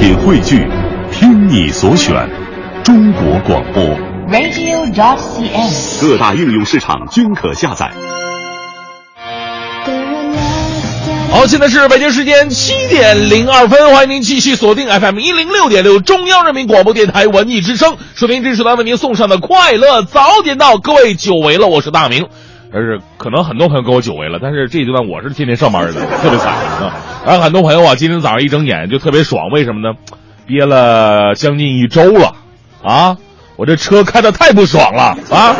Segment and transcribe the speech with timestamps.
[0.00, 0.66] 品汇聚，
[1.12, 2.26] 听你所选，
[2.82, 3.84] 中国广播。
[4.32, 6.00] radio.dot.cn，。
[6.00, 7.92] 各大应用市场均可下载。
[11.30, 22.26] 好，现在是北京时间七点零二分，欢迎您继续锁定 FM 一零六点六中央人民广播电台文艺之声，收听这时段为您送上的快乐早点到，各位久违了，我是大明。
[22.72, 26.94] 但是可能很多朋友跟我久违了，但是这阶段我是天天上班的，特别惨啊。
[27.26, 29.96] 然后很多朋友啊，今天早上一睁眼就特别爽，为什么呢？
[30.46, 32.34] 憋了将近一周了
[32.82, 33.16] 啊！
[33.56, 35.54] 我这车开的太不爽了啊！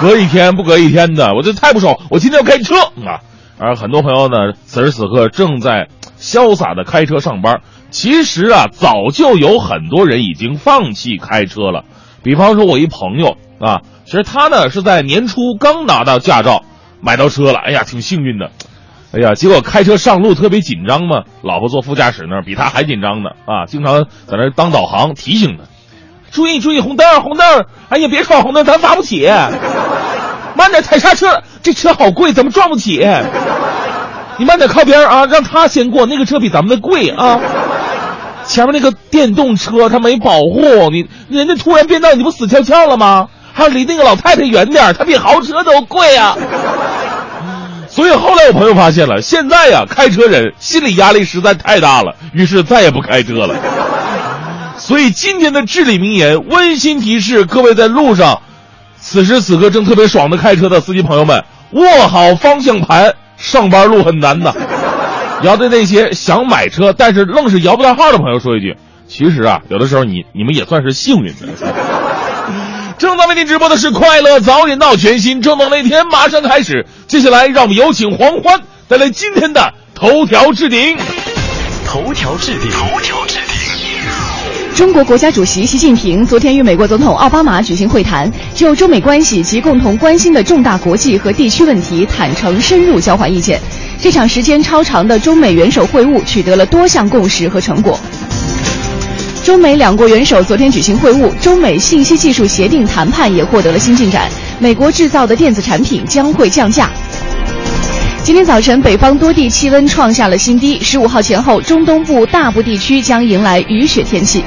[0.00, 3.20] 隔一天不隔一天的，我这太不爽，我今天要开车啊！
[3.58, 7.60] 而很多朋友呢，此时此刻正在潇洒的开车上班。
[7.90, 11.84] 其实啊，早就有很多人已经放弃开车了。
[12.22, 16.64] 比方说，我一朋友啊，其实他呢是在年初刚拿到驾照，
[17.00, 18.50] 买到车了，哎呀，挺幸运的。
[19.12, 25.64] 哎呀，结果开车上路特别紧张嘛，老婆坐副驾驶那儿比他还紧张呢啊，经常在那儿当导航提醒他，
[26.30, 29.26] 注意注意红灯红灯，哎呀别闯红灯，咱罚不起，
[30.54, 33.06] 慢点踩刹车，这车好贵，咱们撞不起，
[34.38, 37.38] 你慢点靠边啊，让他先过，那个车比咱们的贵啊。
[38.46, 43.28] 前面那个电动车他没保护你，人家突然变道，你不死翘翘了吗？
[43.52, 46.36] 还有离那个老太太远点，它比豪车都贵啊。
[47.88, 53.54] 所以后来我朋友发现了，现在呀，开车人心理压力实在太大了，于是再也不开车了。
[54.78, 58.40] 所以今天的至理名言，温馨提示各位在路上，
[58.96, 64.54] 此时此刻正特别爽的开车的司机朋友们，握好方向盘，上班路很难的。
[65.42, 68.76] 要对那些想买车但是愣是摇不到号的朋友说一句，
[69.08, 71.48] 其实啊，有的时候你你们也算是幸运的。
[73.00, 76.84] 正在为您直播的是《快乐早点到》全新正能那天马上开始。
[77.06, 80.98] 接下来，让我们有请黄欢带来今天的头条置顶。
[81.86, 84.76] 头条置顶，头条置顶。
[84.76, 93.58] 中国国家主席习近平昨天与美国总统奥巴马举行会谈，就中美关系及共同关心的重大国际和地区问题坦诚深入交换意见。
[93.98, 97.98] 这场时间超长的中美元首会晤取得了多项共识和成果。
[99.42, 106.90] 中美两国元首昨天举行会晤，中美信息技术协定谈判也获得了新进展，美国制造的电子产品将会降价。
[108.22, 114.44] 今天早晨，北方多地气温创下了新低，十五号前后，中东部大部地区将迎来雨雪天气。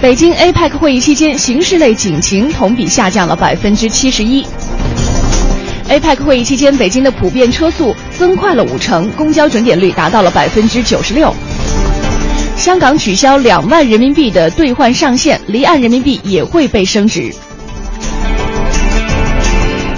[0.00, 4.46] 北京 APEC 会议期间，刑事类警情同比下降了百分之七十一。
[5.88, 11.34] APEC 会议期间，北京的普遍车速增快了五成，公交准点率达到了百分之九十六。
[12.58, 17.32] 香港取消两万人民币的兑换上限，离岸人民币也会被升值。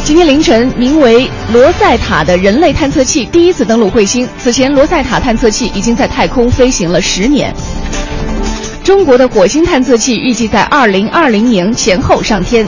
[0.05, 4.29] 今天凌晨，名为罗塞塔的人类探测器第一次登陆彗星。
[4.39, 7.51] 此前，罗塞塔探测器已经在太空飞行了十年。
[8.85, 12.67] 中国的火星探测器预计在二零二零年前后上天。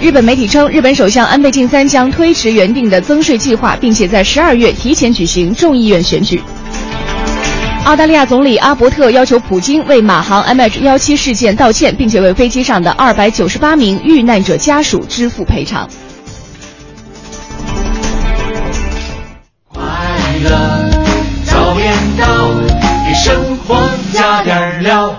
[0.00, 6.40] 日本媒体称，日本首相安倍晋三将推迟原定的增税计划，并且在十二月提前举行众议院选举。
[7.86, 15.88] 澳大利亚总理阿伯特要求普京为马航 MH 幺七事件道歉，并且为飞机上的二百九十八名遇难者家属支付赔偿。
[19.66, 19.82] 快
[20.44, 20.50] 乐
[21.44, 22.50] 早点到，
[23.08, 23.76] 给生活
[24.12, 25.16] 加点料。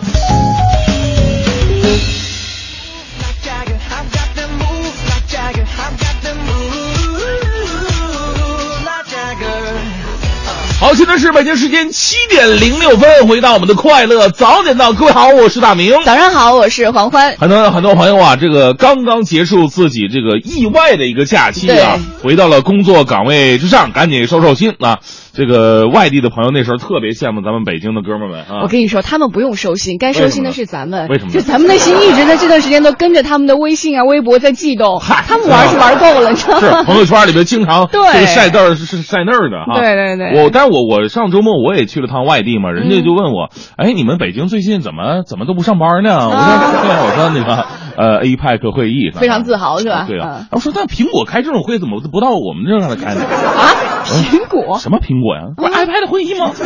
[10.92, 15.94] 好，现在是北京时间七点零六分，回到我们的快乐早点到，各位好，我是大明。
[16.04, 17.34] 早上好，我是黄欢。
[17.40, 25.00] 很多很多朋友啊，这个刚刚结束自己这个意外的一个假期啊，回到了工作岗位之上，赶紧收收心啊。
[25.34, 28.64] 这个外地的朋友那时候特别羡慕咱们北京的哥们儿们啊。
[28.64, 31.08] 我跟你说，他们不用收心，该收心的是咱们。
[31.08, 31.32] 为什么？
[31.32, 35.00] 就咱们的心一直在这段时间都跟着他们的微信啊、微博在悸动。
[35.00, 36.80] 嗨，他们玩是玩够了，你知道吗？
[36.80, 39.80] 是朋友圈里边经常对这个晒这儿是是晒那儿的哈。
[39.80, 40.44] 对对对。
[40.44, 46.28] 我但是我我上周末我也去了趟外地嘛，人家就问我，哎，你们北京最近怎么怎么都不上班呢？
[46.28, 50.06] 我说我说那个呃 APEC 会议非常自豪是吧？
[50.10, 50.48] 对啊。
[50.52, 53.22] 我说那苹果开这种会怎么不到我们这儿来开呢？
[53.24, 54.78] 啊，苹果？
[54.78, 55.44] 什么苹果呀？
[55.56, 56.52] 不是 iPad 会议吗？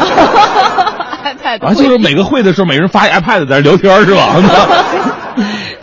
[1.25, 4.35] iPad 啊，就是每个会的时候，每人发一 iPad 在那聊天是吧？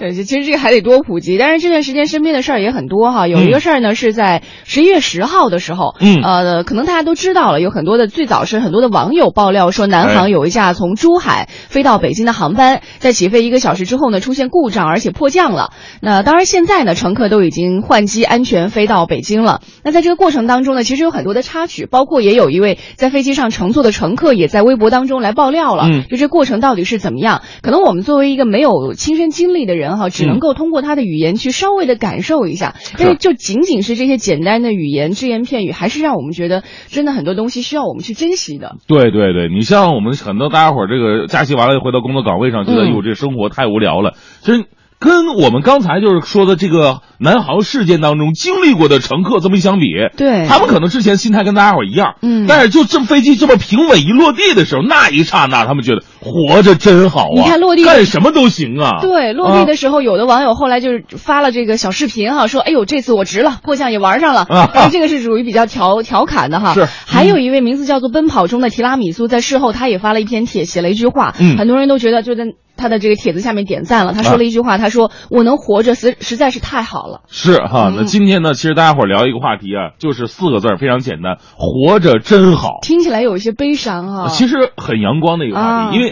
[0.03, 1.39] 对，其实这个还得多普及。
[1.39, 3.29] 但是这段时间身边的事儿也很多哈。
[3.29, 15.71] 有一个事儿呢，是在十一月十号的时候，嗯呃，可能大家都知道了，有很多的最早是很多的网友爆料说，南哎航有一架从珠海飞到北京的航班，在起飞一个小时之后呢，出现故障，而且迫降了。
[16.01, 19.61] 那当然，现在呢，乘客都已经换机安全飞到北京了。
[19.85, 27.43] 那在这个过程当中呢，其实有很多的插曲，包括也有一位在飞机上乘坐的乘客也在微博当中来爆料了，嗯就这过程到底是怎么样？
[27.63, 32.75] 可能我们作为一个没有亲身经历的人哈，只能够通过他的语言去稍微的感受一下。
[32.99, 38.77] 但是就仅仅是这些简单的语言只言片语，还是让我们觉得真的很多东西需要我们去珍惜的。
[38.87, 44.15] 对对对，你像我们很多大家伙儿这个假期完了回到工作岗位上，觉得嗯哟这生活太无聊了。
[44.43, 44.65] 其实
[44.99, 49.87] 跟我们刚才就是说的这个南航事件当中经历过的乘客这么一相比，
[50.17, 57.35] 对他们可能之前心态跟大家伙儿一样，嗯但是就这飞机这么平稳一落地的时候，那一刹那他们觉得活着真好啊！
[57.35, 59.01] 你看落地干什么都行啊！
[59.03, 64.47] 对，落地的时候，有的网友后来就是发了这个小视频哈，说：“哎呦，这次我值了，破相也玩上了。
[64.49, 66.75] 啊这个是属于比较调调侃的哈。
[66.75, 72.45] 是还有一位名字叫做“奔跑中的提拉米苏”，在事后他也发了一篇帖，写了一句话，嗯很多人都觉得就在
[72.77, 74.13] 他的这个帖子下面点赞了。
[74.13, 77.21] 他说了一句话，他说：“我能活着，实实在是太好了。
[77.29, 82.79] 是哈，那嗯今天呢，其实大家伙儿聊一个话题啊，就是四个字儿，非常简单，活着真好”。
[82.83, 84.29] 听起来有一些悲伤哈。
[84.29, 86.12] 其实很阳光的一个话啊题，因为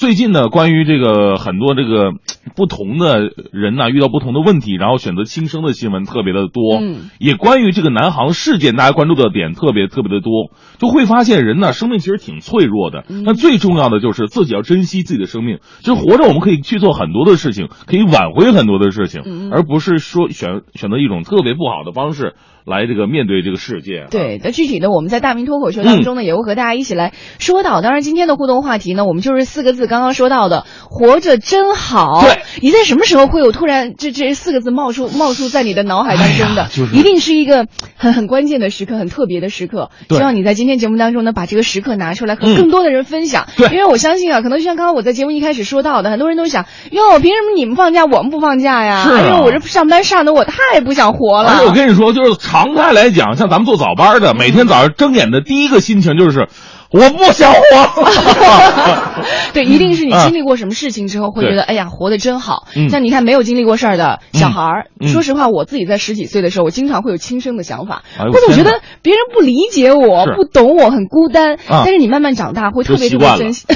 [0.00, 2.12] 最近呢，关于这个很多这个
[2.56, 3.20] 不同的
[3.52, 7.10] 人呐、遇到不同的问题，然后选择轻生的新闻特别的多，嗯。
[7.18, 10.48] 也关于这个南航事件，大家关注的点特别特别的多，
[10.78, 13.24] 就会发现人呢，生命其实挺脆弱的，嗯。
[13.26, 19.50] 那最重要的就是自己要珍惜自己的生命，就是活着我们可以去做很多的事情，可以挽回很多的事情，嗯。
[19.52, 24.06] 而不是说选选择一种特别不好的方式来这个面对这个世界。
[24.10, 27.82] 对，那具体的我们在大明脱口秀当中呢，也会和大家一起来说到。
[27.82, 32.22] 当然，今天的互动话题呢，我们就是四个字，刚刚说到的“活着真好”。
[32.24, 36.62] 对，你在什么时候会有突然这这四个字冒出冒出在你的脑海当中的？
[36.62, 37.66] 哎 就是一定是一个
[37.96, 39.90] 很很关键的时刻，很特别的时刻。
[40.08, 43.48] 希望你在今天节目当中呢，把这个时刻拿出来和嗯更多的人分享。
[43.56, 49.04] 对因为我相信啊，可能就像刚刚我在节目一开始说到的，很多人都想，哟，凭什么你们放假，我们不放假呀？
[49.04, 51.50] 是啊哎呦，我这上班上的我太不想活了。
[51.50, 56.48] 而且我跟你说，就是常态来讲，像咱们做早班的，每天早上睁眼的第一个心情就是，
[56.92, 57.60] 我不想活。
[59.52, 62.66] 对，一定是你啊经历过什么事情之后，会觉得哎呀，活得真好。
[62.74, 62.88] 嗯。
[62.88, 65.08] 像你看没有经历过事儿的小孩儿，嗯。
[65.08, 71.54] 说实话，我自己在十几岁的时候，我经常会有轻生的想法，我总觉得别人不理解我，不懂我，很孤单。
[71.54, 71.82] 啊。
[71.84, 73.66] 但是你慢慢长大，会特别特别珍惜，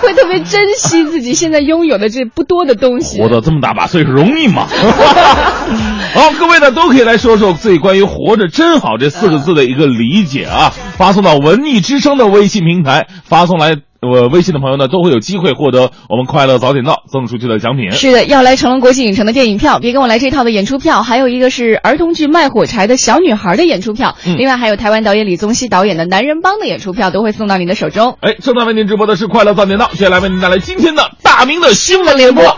[0.00, 3.20] 会特别珍惜自己现在拥有的这不多的东西。
[3.20, 4.66] 活到这么大把岁数容易吗？
[6.14, 13.76] 好，各位呢都可以来说说自己关于“活着真好”这四个字的一个理解啊，发送到文艺之声的微信平台，发送来。
[14.00, 17.90] 呃，微信的朋友呢，都会有机会获得我们快乐早点到赠出去的奖品。
[17.92, 28.16] 是的，要来成龙国际影城的电影票，别跟我来这套的演出票，还有一个是儿童剧《卖火柴的小女孩》的演出票，嗯另外还有台湾导演李宗熙导演的《男人帮》的演出票，都会送到您的手中。
[28.20, 32.56] 哎，正在为您直播的是快乐早点到，接下来为您带来今天的大明的新闻联播。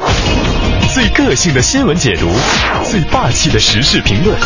[0.95, 2.29] 最个性的新闻解读，
[2.85, 4.37] 最霸气的时事评论，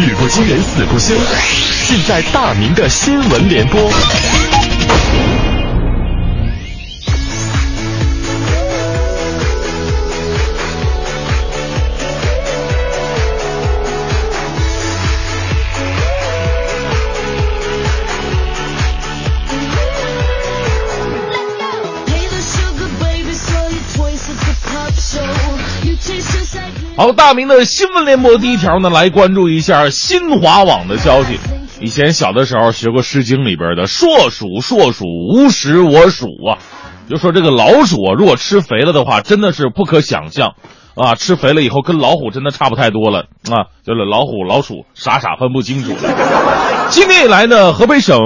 [0.00, 1.14] 语不惊人死不休，
[1.86, 3.78] 尽在大明的新闻联播。
[26.96, 31.38] 好，大明的新闻联播第一条呢，来关注一下新华网的消息。
[31.78, 36.56] 以前小的时候学过《诗经》里边的“硕鼠，硕鼠，无食我黍”啊，
[37.06, 40.54] 就说这个老鼠啊，如果吃肥了的话，真的是不可想象
[40.94, 45.94] 啊，吃肥了以后跟老虎真的差不太多了啊，就是老虎、老鼠傻傻分不清楚。
[46.88, 48.16] 今年以来呢，河北省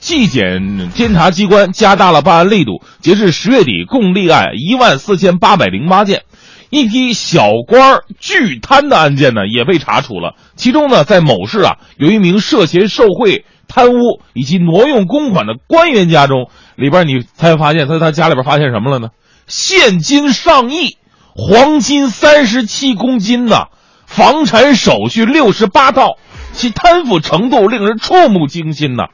[0.00, 6.22] 纪检监察机关加大了办案力度，截至十月底，共立案一万四千八百零八件。
[6.70, 19.08] 一批小官巨贪的案件呢也被查处了，其中呢，在某市啊，有一名涉嫌受贿、贪污以及挪用公款的官员家中，里边你才发现他他家里边发现什么了呢？
[19.46, 20.96] 现金上亿，
[21.34, 23.66] 黄金三十七公斤呐，
[24.06, 26.16] 房产手续六十八套，
[26.52, 29.04] 其贪腐程度令人触目惊心呐。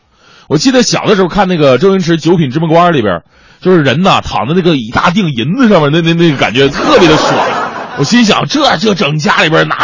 [0.52, 3.22] 我记得小的时候看那个周星驰《九品芝麻官》里边，
[3.62, 7.34] 就是人呐躺在那个一大锭银子上面，那那那个感觉特别的爽。
[7.96, 9.76] 我心想，这这整家里边拿，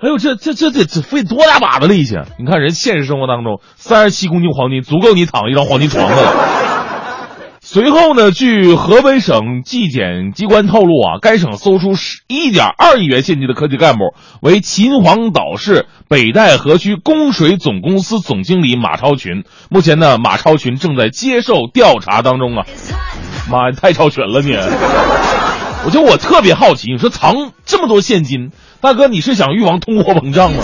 [0.00, 2.16] 哎呦，这这这得这费多大把的力气！
[2.38, 6.61] 你看人现实生活当中，三十七公斤黄金足够你躺一张黄金床的了。
[7.72, 14.12] 随后呢，据河北省纪检机关透露啊，该省搜出十一点二亿元现金的科级干部
[14.42, 19.44] 为秦皇岛市北戴河区供水总公司总经理马超群。
[19.70, 22.66] 目前呢，马超群正在接受调查当中啊。
[23.50, 24.54] 妈呀，太超群了你！
[25.86, 28.50] 我就我特别好奇，你说藏这么多现金，
[28.82, 30.62] 大哥你是想预防通货膨胀吗？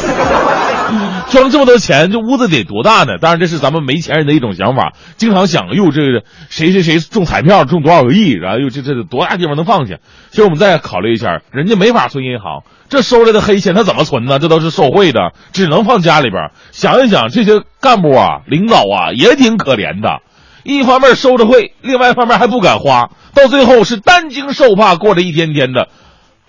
[1.30, 3.18] 装这么多钱，这屋子得多大呢？
[3.20, 9.96] 当然，这是咱们没钱人的一种想法，经常想，哟，这个谁谁谁中彩票中多少个亿，然后又这这多大地方能放下？
[10.30, 14.38] 其实我们再考虑一下，人家没法存银行，这收来的黑钱他怎么存呢？
[14.38, 16.50] 这都是受贿的，只能放家里边。
[16.72, 20.20] 想一想，这些干部啊、领导啊也挺可怜的，
[20.64, 25.88] 一方面收着贿，另外一方面还不敢花，到最后是担惊受怕过着一天天的，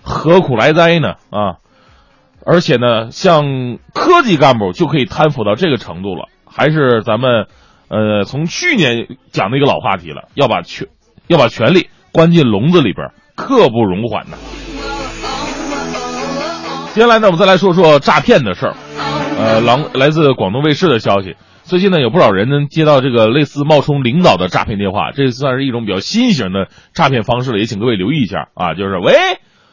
[0.02, 1.14] 何苦来哉呢？
[1.30, 1.60] 啊！
[2.46, 7.46] 而且呢，像科级干部就可以贪腐到这个程度了，还是咱们，
[7.88, 10.88] 呃，从去年讲的一个老话题了，要把权，
[11.26, 14.36] 要把权力关进笼子里边，刻不容缓呐。
[16.94, 18.74] 接下来呢，我们再来说说诈骗的事儿。
[19.38, 29.12] 呃，来来自广东卫视的消息，最近呢，有不少人呢接到这个类似冒充领导的诈骗电话，这算是一种比较新型的诈骗方式了，也请各位留意一下啊，就是喂。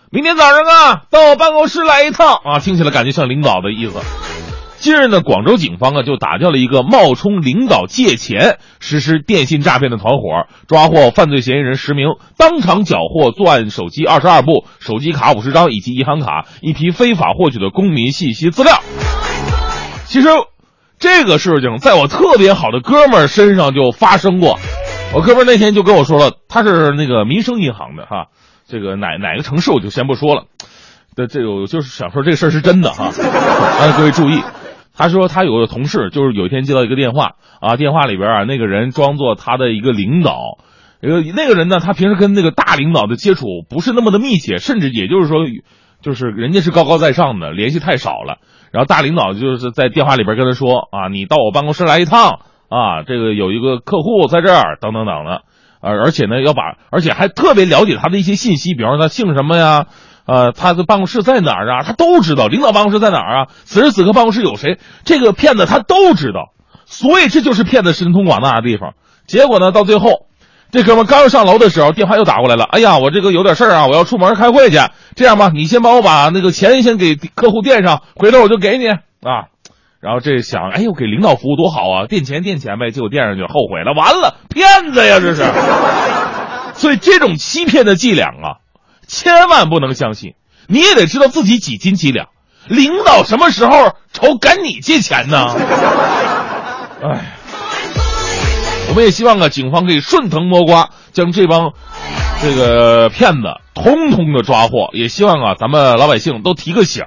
[0.10, 2.60] 明天早上啊，到我办公室来一趟啊！
[2.60, 4.00] 听起来感觉像领导的意思。
[4.80, 18.80] 近日呢，广州警方啊就打掉了一个冒充领导借钱实施电信诈骗的团伙，抓获犯罪嫌疑人十名，当场缴获作案手机二十二部、手机卡五十张以及银行卡一批非法获取的公民信息资料。
[20.06, 20.30] 其实，
[21.00, 24.58] 这个事情在我特别好的哥们儿身上就发生过。
[25.14, 28.28] 我哥们儿那天就跟我说了，他是那个民生银行的哈。
[28.68, 30.46] 这个哪哪个城市我就先不说了，
[31.16, 33.12] 的这个就是想说这个事儿是真的哈，
[33.82, 34.42] 让各位注意。
[34.94, 40.58] 他说他有个同事，就是有一天接到一个电话啊，电话里边啊那个人装作他的一个领导，
[41.02, 45.46] 呃那个人呢他平时跟那个大领导的接触不是那么的密切，甚至也就是说，
[46.02, 48.40] 就是人家是高高在上的，联系太少了。
[48.72, 55.44] 然后大领导就是在电话里边跟他说啊，你到我办公室来一趟啊，这个有一个客户在这儿，等等等的。
[55.82, 59.86] 而而且呢，要把而且还特别了解他的一些信息，比方说他姓什么呀，
[60.26, 62.48] 呃，他的办公室在哪儿啊，他都知道。
[62.48, 63.48] 领导办公室在哪儿啊？
[63.64, 64.80] 此时此刻办公室有谁？
[65.06, 66.54] 这个骗子他都知道。
[66.86, 68.94] 所以这就是骗子神通广大的地方。
[69.26, 70.28] 结果呢，到最后，
[70.72, 72.64] 这哥们刚要上楼的时候，电话又打过来了。
[72.64, 74.78] 哎呀，我这个有点事儿啊，我要出门开会去。
[75.16, 79.52] 这样吧，你先帮我把那个钱先给客户垫上，回头我就给你啊。
[80.08, 82.06] 然后这想，哎呦，给领导服务多好啊！
[82.08, 85.44] 垫钱垫钱呗，结果垫上去，后悔了，完了，骗子呀，这是。
[86.80, 88.64] 所以这种欺骗的伎俩啊，
[89.06, 90.36] 千万不能相信。
[90.68, 92.30] 你也得知道自己几斤几两。
[92.70, 95.48] 领导什么时候愁赶你借钱呢？
[97.04, 97.34] 哎，
[98.88, 101.74] 我们也希望啊，警方可以顺藤摸瓜，将这帮
[102.42, 103.42] 这个骗子
[103.74, 104.88] 通通的抓获。
[104.94, 107.04] 也希望啊，咱们老百姓都提个醒，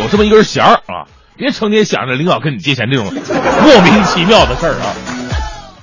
[0.00, 1.06] 有这么一根弦儿啊。
[1.36, 4.94] 别成天想着领导跟你借钱这种莫名其妙的事儿啊！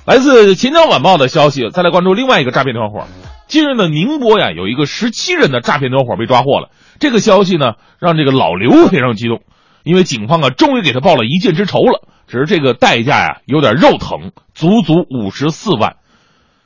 [0.06, 3.06] 来自《秦江晚报》的消息，再来关注另外一个诈骗团伙。
[3.46, 6.70] 近日呢，宁波呀有一个十七人的诈骗团伙被抓获了。
[6.98, 9.40] 这个消息呢，让这个老刘非常激动，
[9.82, 12.08] 因为警方啊终于给他报了一箭之仇了。
[12.26, 15.96] 只是这个代价呀有点肉疼，足足五十四万。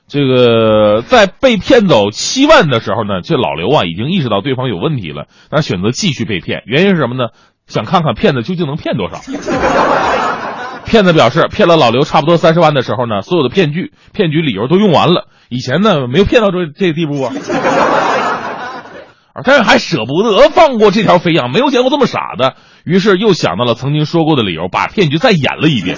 [0.06, 6.62] 这个在被骗走七万的时候呢，这老刘啊已经意识到对方有问题了，但选择继续被骗。
[6.66, 7.30] 原因是什么呢？
[7.74, 9.18] 想看看骗子究竟能骗多少？
[10.86, 15.26] 骗子表示，骗了老刘差不多三十万的时候呢，所有的骗局、骗局理由都用完了。
[15.48, 17.32] 以前呢，没有骗到这这地步啊，
[19.44, 22.54] 但是还舍不得放过这条肥羊，没有见过这么傻的。
[22.84, 25.96] 于是又想到了曾经说过的理由，把骗局再演了一遍。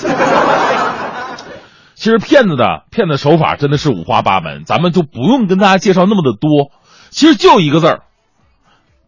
[1.95, 6.71] 其实骗子的骗子手法真的是五花八门，咱们就不用跟大家介绍那么的多。
[7.11, 8.01] 其实就一个字儿：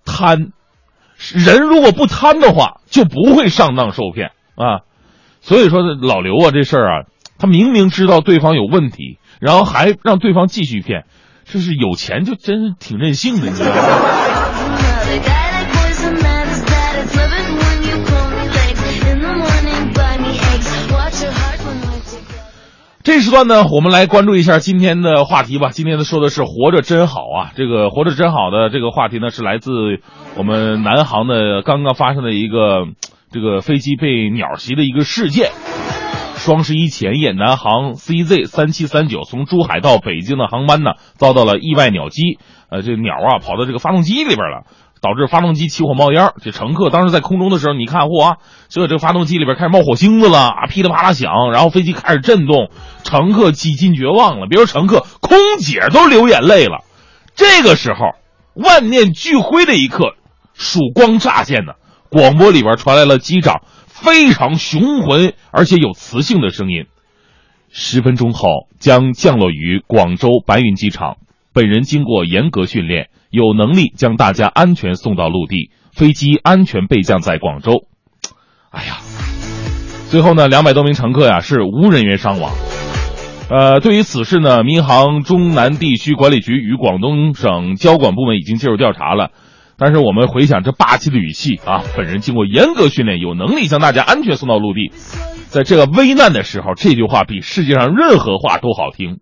[0.04, 0.52] 贪。
[1.34, 4.86] 人如果不贪的话，就不会上当受骗啊。
[5.40, 7.04] 所以说，老刘啊，这事儿啊，
[7.38, 11.04] 他明明知道对方有问题，然后还让对方继续骗，
[11.44, 13.74] 这是有钱就真是挺任性的，你知道吗？
[23.04, 25.70] 这时段呢，我们来关注一下今天的话题吧。
[25.70, 29.70] 今天的说的是“活着真好”啊，这个“活着真好”的这个话题呢，是来自
[30.36, 32.86] 我们南航的刚刚发生的一个
[33.32, 35.50] 这个飞机被鸟袭的一个事件。
[36.34, 42.38] 双十一前夜，南航 CZ 三七三九从珠海到北京的航班呢，遭到了意外鸟击。
[42.70, 44.64] 呃，这鸟啊跑到这个发动机里边了，
[45.00, 46.32] 导致发动机起火冒烟。
[46.42, 48.36] 这乘客当时在空中的时候，你看，嚯、
[48.68, 52.70] 结果这个发动机里边开始冒火星子了啊，噼里啪啦响，然后飞机开始震动，
[53.04, 54.46] 乘客几近绝望了。
[54.46, 56.84] 别说乘客，空姐都流眼泪了。
[57.34, 58.12] 这个时候，
[58.54, 60.14] 万念俱灰的一刻，
[60.54, 61.72] 曙光乍现呢。
[62.10, 66.86] 广播里边传来了机长非常雄浑而且有磁性的声音。
[67.70, 71.18] 十分钟后将降落于广州白云机场，
[71.52, 77.84] 本人经过严格训练，有能力将大家安全送到陆地，飞机安全备降在广州。
[78.70, 78.98] 哎呀，
[80.10, 82.52] 最后呢，两百多名乘客呀是无人员伤亡。
[83.50, 89.30] 呃，对于此事呢，民航中南地区管理局与广东省交管部门已经介入调查了。
[89.78, 94.90] 但是我们回想这霸气的语气啊，本人经过严格训练，有能力将大家安全送到陆地。
[95.48, 99.18] 在这个危难的时候，这句话比世界上任何话都好听。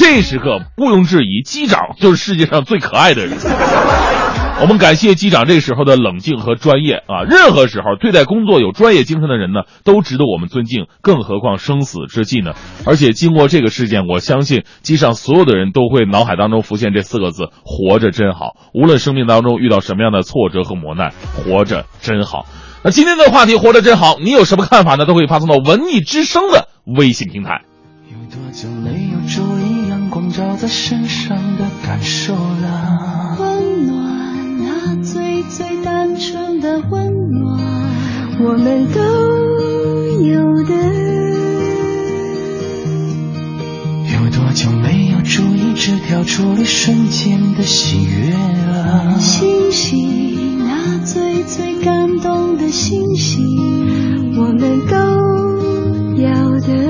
[0.00, 3.36] 这时刻毋庸置疑，机长 就是世界上最可爱的人。
[4.62, 7.24] 我们感谢机长这时候的冷静和专业啊！
[7.28, 12.54] 任何时候对待工作有专业精神的人呢，都值得我们尊敬，更何况生死之际呢？
[12.86, 18.54] 而且经过这个事件，我相信机上所有的人都会脑海当中浮现这四个字：活着真好。
[18.72, 22.46] 无论生命当中遇到什么样的挫折和磨难，活着真好。
[22.82, 25.04] 那今天的话题“活着真好”，你有什么看法呢？
[25.04, 27.60] 都可以发送到文艺之声的微信平台。
[28.08, 29.59] 有多久没有注
[30.20, 33.38] 光照在身上的感受了？
[33.38, 37.58] 温暖，那最最单纯的温暖，
[38.38, 39.00] 我们都
[40.22, 40.74] 有的。
[44.12, 49.18] 有多久没有注意这跳出了瞬间的喜悦了？
[49.18, 53.42] 星星，那最最感动的星星，
[54.36, 56.89] 我们都要的。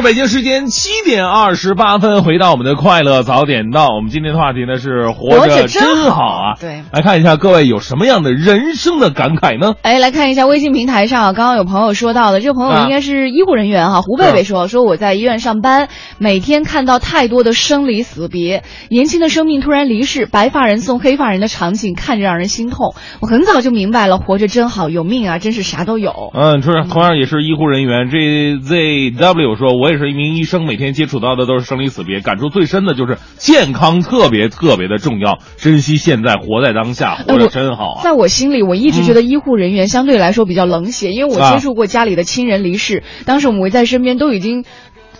[0.00, 3.88] 是北京时间七点二十八分，回到我们的快乐早点到。
[3.94, 6.54] 我们今天的话题呢是活活着真真好啊。
[6.58, 9.74] 对来看一下各位有什么样的人生的感慨呢？
[9.82, 15.90] 哎，来看一下微信平台上啊，刚刚有朋友说到的，这个朋友啊应该是医护人员哈、胡贝贝说，说我在医院上班，
[16.22, 22.94] 每天看到太多的生离死别，年轻的生命突然离世，白发人送黑发人的场景，看着让人心痛。
[23.22, 26.30] 我很早就明白了，活着真好，有命啊，真是啥都有。
[26.34, 38.04] 嗯，是同样也是医护人员，JZW 说，我也是一名医生，每天接触到的都是生离死别，感触最深的就是健康特别特别的重要，珍惜现在，活在当下，活着真好啊。
[38.04, 44.66] 在我心里，我一直觉得医护人员相对来说比较冷血，因为我啊接触过家里的亲人离世，当时我们围在身边都已经。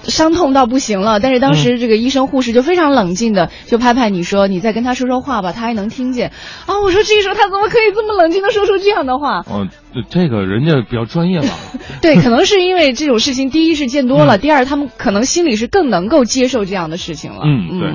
[0.05, 6.33] 伤痛到不行了，但是当时这个医生护士就非常冷静的就拍拍你说：“你再跟他说说话吧，他还能听见。”
[6.67, 9.45] 啊，我说这个时候他怎么可以这么冷静的说出这样的话？
[9.51, 9.69] 嗯，
[10.09, 11.49] 这个人家比较专业吧。
[12.01, 17.43] 对，可能是因为这种事情，第一是见多了，嗯第二他们可能心里是更能够接受这样的事情了。
[17.45, 17.89] 嗯对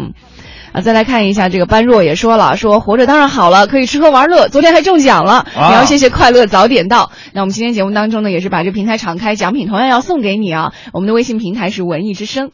[0.76, 7.12] 啊，再来看一下这个般若也说了，说活着当然好了，可以吃喝玩乐，昨天还中奖了，啊也要谢谢快乐早点到。
[7.32, 10.74] 那我们今天节目当中呢，也是把这平台敞开，奖品同样要送给你啊。
[10.92, 12.52] 我们的微信平台是文艺之声。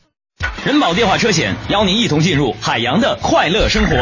[0.64, 3.96] 人保电话车险邀您一同进入海洋的快乐生活。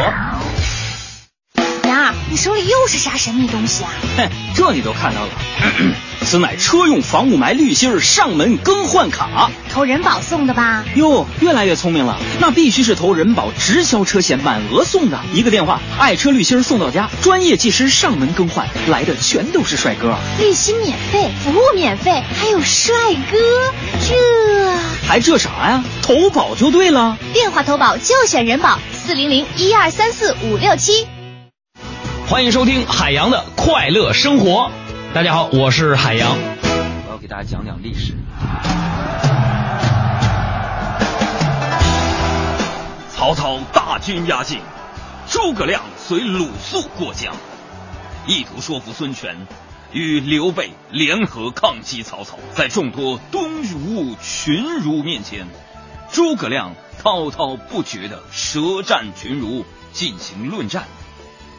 [1.88, 3.90] 杨儿，你手里又是啥神秘东西啊？
[4.18, 5.30] 哼，这你都看到了，
[6.26, 9.50] 此乃车用防雾霾滤芯儿上门更换卡。
[9.72, 10.84] 投人保送的吧？
[10.96, 20.16] 哟，越来越聪明了，那必须是投人保直销车险满额送的，一个电话，爱车滤芯儿送到家，专业技师上门更换，来的全都是帅哥。
[20.40, 22.94] 滤芯免费，服务免费，还有帅
[23.32, 23.38] 哥，
[24.08, 24.78] 这
[25.08, 25.84] 还这啥呀？
[26.02, 27.18] 投保就对了。
[27.34, 31.08] 电话投保就选人保，四零零一二三四五六七。
[32.28, 34.70] 欢迎收听海洋的快乐生活。
[35.12, 36.38] 大家好，我是海洋。
[36.38, 38.14] 我要给大家讲讲历史。
[43.10, 44.60] 曹操大军压境，
[45.28, 47.34] 诸葛亮随鲁肃过江，
[48.28, 49.48] 意图说服孙权
[49.92, 52.38] 与刘备联合抗击曹操。
[52.54, 55.48] 在众多东吴群儒面前，
[56.12, 60.84] 诸葛亮滔滔不绝的舌战群儒，进行论战。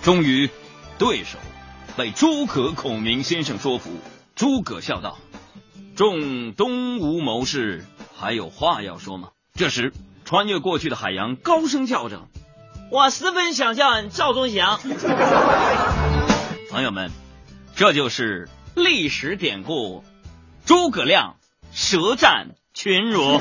[0.03, 0.49] 终于，
[0.99, 1.37] 对手
[1.97, 3.91] 被诸葛孔明先生说服。
[4.35, 5.19] 诸葛笑道
[5.97, 7.85] ：“众东吴谋士
[8.17, 9.93] 还有话要说吗？”这时，
[10.25, 12.23] 穿越过去的海洋高声叫着
[12.91, 14.81] ：“我十分想见赵忠祥。”
[16.71, 17.11] 朋友们，
[17.75, 20.05] 这就是历史典故——
[20.65, 21.35] 诸葛亮
[21.73, 23.41] 舌战群儒。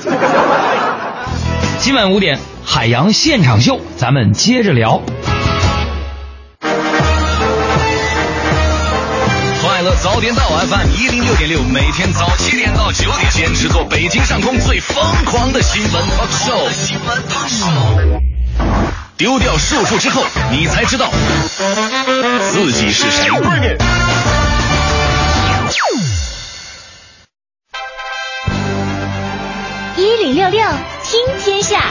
[1.80, 5.02] 今晚五点，海洋现场秀，咱们接着聊。
[10.02, 16.72] 早点到 FM 一零六点六，每天早七点到九点，坚持做北京上空最疯狂的新闻 talk show。
[16.72, 18.22] 新闻 talk show。
[19.18, 21.12] 丢掉束缚之后，你才知道
[22.52, 23.30] 自己是谁。
[29.98, 30.66] 一零六六
[31.04, 31.84] 听天下，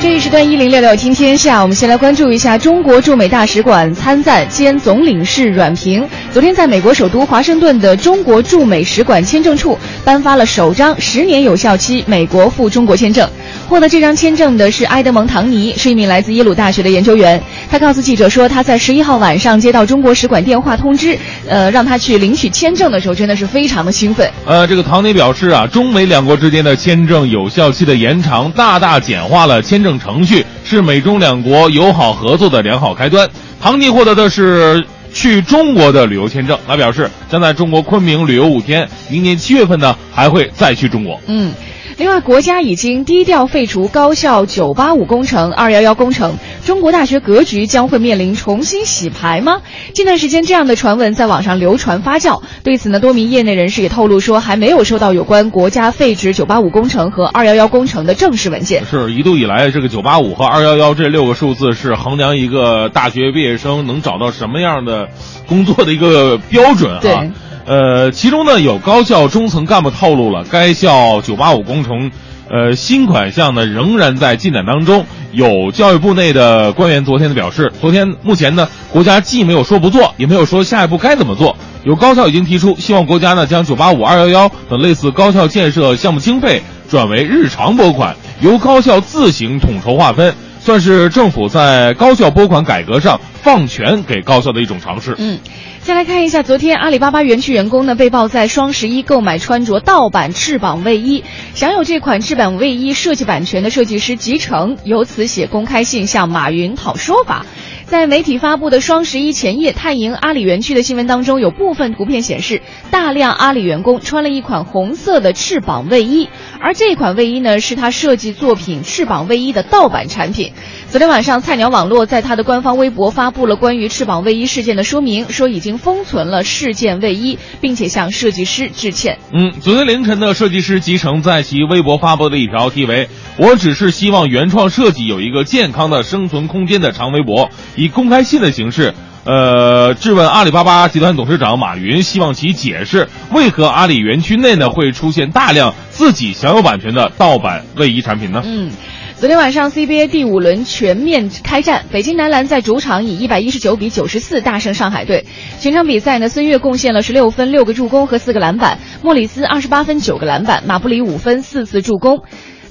[0.00, 13.28] 这一时段一零六六听天下，我们先来关注一下中国驻美大使馆参赞兼总领事阮平，昨天在美国首都华盛顿的中国驻美使馆签证处颁发了首张十年有效期美国赴中国签证。
[13.68, 17.42] 获得这张签证的是埃德蒙·唐尼，是一名来自耶鲁大学的研究员。
[17.70, 24.30] 他告诉记者说，他在十一号晚上接到中国使馆电话通知，呃，让他去领取签证的时候，真的是非常的兴奋。
[24.46, 33.28] 呃，这个唐尼表示啊，中美两国之间的签证有效期的延长，大大简化了签证程序，是美中两国友好合作的良好开端。
[33.60, 41.20] 唐尼获得的是去中国的旅游签证，他表示将在中国昆明旅游五天，明年七月份呢还会再去中国。
[41.26, 41.52] 嗯。
[41.98, 49.62] 另外，国家已经低调废除高校九八五工程、二幺幺工程，中国大学格局将会面临重新洗牌吗？
[49.94, 52.40] 近段时间，这样的传闻在网上流传发酵。
[52.62, 58.84] 对此呢，多名业内人士也透露说，还没有收到有关国家废止九八五工程和二幺幺工程的正式文件。
[58.86, 65.08] 是一度以来，这个九八五和二幺幺这六个数字是衡量一个大学毕业生能找到什么样的
[65.48, 67.00] 工作的一个标准啊。
[67.02, 67.32] 对。
[67.68, 72.10] 呃，其中呢有高校中层干部透露了，该校985工程，
[72.48, 75.04] 呃新款项呢仍然在进展当中。
[75.32, 81.54] 有教育部内的官员昨天的表示，昨天目前呢国家既没有说不做，也没有说下一步该怎么做。
[81.84, 90.34] 有高校已经提出，希望国家呢将985、211等类似高校建设项目经费转为日常拨款，由高校自行统筹划分。
[90.68, 95.14] 算是政府在高校拨款改革上放权给高校的一种尝试。
[95.16, 95.38] 嗯，
[95.80, 107.46] 再来看一下，昨天阿里巴巴园区员工呢被曝在双十一购买穿着盗版翅膀卫衣，享有这款翅膀卫衣设计版权的设计师集成由此写公开信向马云讨说法。
[107.88, 116.28] 在媒体发布的双十一前夜泰营阿里园区的新闻当中，有部分图片显示，大量阿里员工穿了一款红色的翅膀卫衣，
[116.60, 120.52] 而这款卫衣呢是他设计作品翅膀卫衣的盗版产品。
[120.90, 129.18] 昨天晚上，菜鸟网络在他的官方微博发布了关于翅膀卫衣事件的说明，说已经封存了事件卫衣，并且向设计师致歉。
[129.30, 148.42] 嗯，昨天凌晨的设计师集成在其微博发布的一条题为“我只是希望原创设计有一个健康的生存空间”的长微博，以公开信的形式，呃，质问阿里巴巴集团董事长马云，希望其解释为何阿里园区内呢会出现大量自己享有版权的盗版卫衣产品呢？
[148.46, 148.70] 嗯。
[149.18, 155.26] 昨天晚上 CBA 第五轮全面开战，北京男篮在主场以一百一十九比九十四大胜上海队。
[155.58, 162.20] 全场比赛呢，孙悦贡献了十六分、六个助攻和四个篮板；莫里斯二十八分、九个篮板；马布里五分、四次助攻。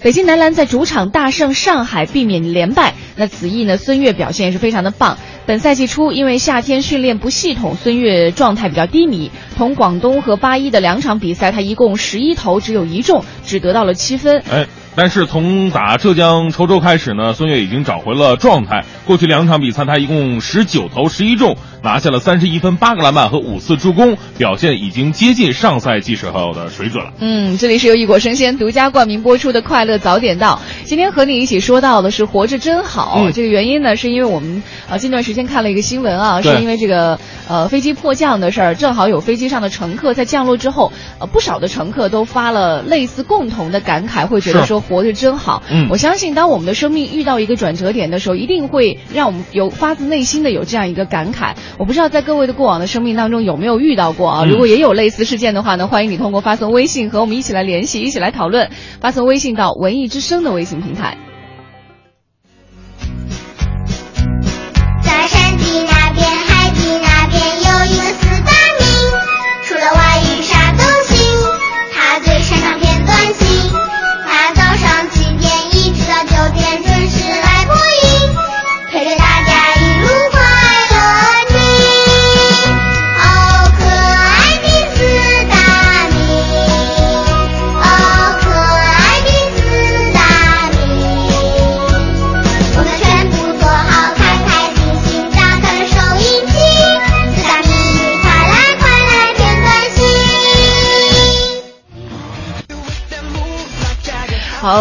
[0.01, 2.93] 北京男篮在主场大胜上海，避免连败。
[3.17, 5.17] 那此役呢，孙悦表现也是非常的棒。
[5.45, 9.31] 本赛季初因为夏天训练不系统，孙悦状态比较低迷。
[9.57, 14.41] 同广东和八一的两场比赛，他一共十一投只有一中，只得到了七分。
[14.49, 14.65] 哎。
[14.97, 18.83] 但是从打浙江稠州开始呢，孙悦已经找回了状态。
[19.05, 27.11] 过去两场比赛，他一共十九投十一中，拿下了三十一分、八个篮板和五次助攻，表现已经接近上赛季时候的水准了。
[27.19, 30.59] 嗯，这里是由一果生鲜独家冠名播出的《快乐早点到》。
[30.87, 33.21] 今天和你一起说到的是“活着真好”。
[33.21, 45.61] 嗯，这个原因呢，是因为我们呃近段时间看了一个新闻啊，是因为这个呃飞机迫降的事儿，正好有飞机上的乘客在降落之后，呃不少的乘客都发了类似共同的感慨，会觉得说活着真好。
[45.69, 51.53] 嗯，我相信当我们的生命遇到一个转折点的时候，一定会让我们有发自内心的有这样一个感慨。
[51.77, 54.45] 我不知道在各位的过往的生命当中有没有遇到过啊？
[54.45, 58.69] 如果也有类似事件的话呢，欢迎你通过发送微信和我们一起来联系，一起来讨论。
[59.01, 61.26] 发送微信到文艺之声的微信平台。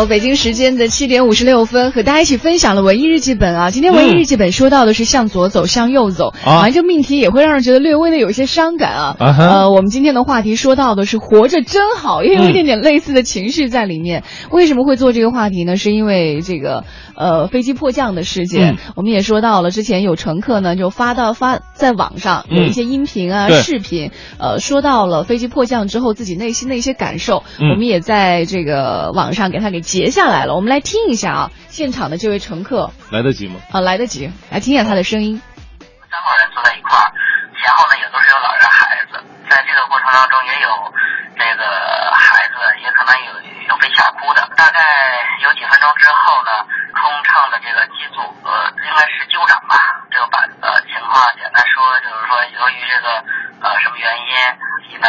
[0.07, 3.71] 北京时间的七点五十六分，和大家一起分享了文艺日记本啊。
[3.71, 9.17] 今天文艺日记本说到的是向左走，向右走，啊好像这个命题也会让人觉得略微的有一些伤感啊。
[9.19, 14.23] 啊呃，我们今天的话题说到的是活着真好，也有一点点类似的情绪在里面。
[14.51, 15.77] 为什么会做这个话题呢？
[15.77, 16.85] 是因为这个
[17.17, 18.77] 呃飞机迫降的事件，嗯。
[18.97, 22.59] 我们也说到了，之前有乘客呢就发到发在网上嗯。
[22.59, 23.61] 有一些音频啊、对。
[23.63, 27.71] 视频，呃，说到了飞机迫降之后自己内心的一些感受，嗯。
[27.71, 30.53] 我们也在这个网上给他给截下来了。
[30.53, 33.57] 我们来听一下啊，现场的这位乘客来得及吗？
[33.73, 35.41] 啊，来得及，来听一下他的声音。
[36.13, 37.09] 三个人坐在一块儿，
[37.57, 39.17] 前后呢也都是有老人孩子，
[39.49, 40.69] 在这个过程当中也有
[41.33, 41.65] 这个
[42.13, 43.33] 孩子，也可能有
[43.73, 44.45] 有被吓哭的。
[44.53, 44.85] 大概
[45.41, 49.81] 有几分钟之后呢，空乘的这个机组呃应该是机务长吧，
[50.13, 53.25] 就把呃情况简单说，就是说由于这个
[53.65, 54.37] 呃什么原因，
[54.93, 55.09] 机呢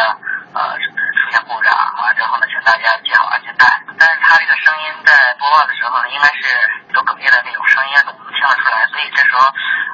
[0.54, 3.66] 呃出现故障，完之后呢，请大家系好安全带。
[3.98, 6.54] 但是他这个声音在播报的时候呢，应该是
[6.94, 9.46] 有哽咽的那种声音，我们听得出来，所以这时候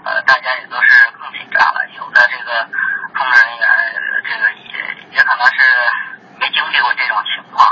[0.04, 2.68] 呃大家也都是更紧张了，有的这个
[3.16, 3.66] 工作人员
[4.24, 5.60] 这个也也可能是
[6.38, 7.66] 没经历过这种情况，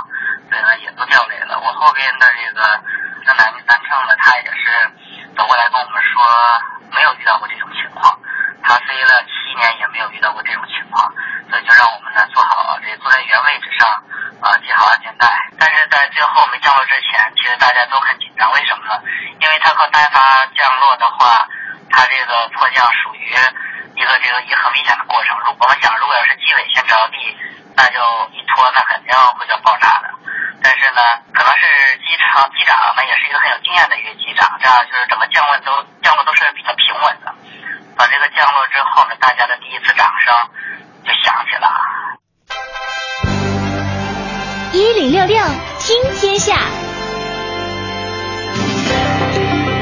[0.51, 1.61] 所以呢也都掉泪了。
[1.61, 2.81] 我后边的这个
[3.25, 4.91] 这男的男乘呢，他也是
[5.37, 6.25] 走过来跟我们说，
[6.91, 8.19] 没有遇到过这种情况，
[8.63, 11.13] 他飞了七年也没有遇到过这种情况，
[11.51, 13.89] 所以就让我们呢做好这坐在原位置上
[14.41, 15.27] 啊系好安全带。
[15.59, 19.03] 但是在最后没降落之前，其实大家都很紧张，为什么呢？
[19.41, 21.47] 因为它和单发降落的话，
[21.91, 23.31] 它这个迫降属于
[23.95, 25.37] 一个这个一个很危险的过程。
[25.45, 27.37] 如果我们想，如果要是机尾先着地，
[27.77, 27.99] 那就
[28.33, 30.11] 一拖，那肯定会叫爆炸的。
[30.63, 31.03] 但是呢，
[31.35, 31.67] 可能是
[31.99, 37.35] 机长机长呢也是一个很有经验的一个机长，这样就是整个降落都降落都是比较平稳的。
[38.95, 40.33] 后面，大家的第一次掌声
[41.03, 41.67] 就响起了。
[44.73, 45.43] 一零六六
[45.79, 46.67] 听天下，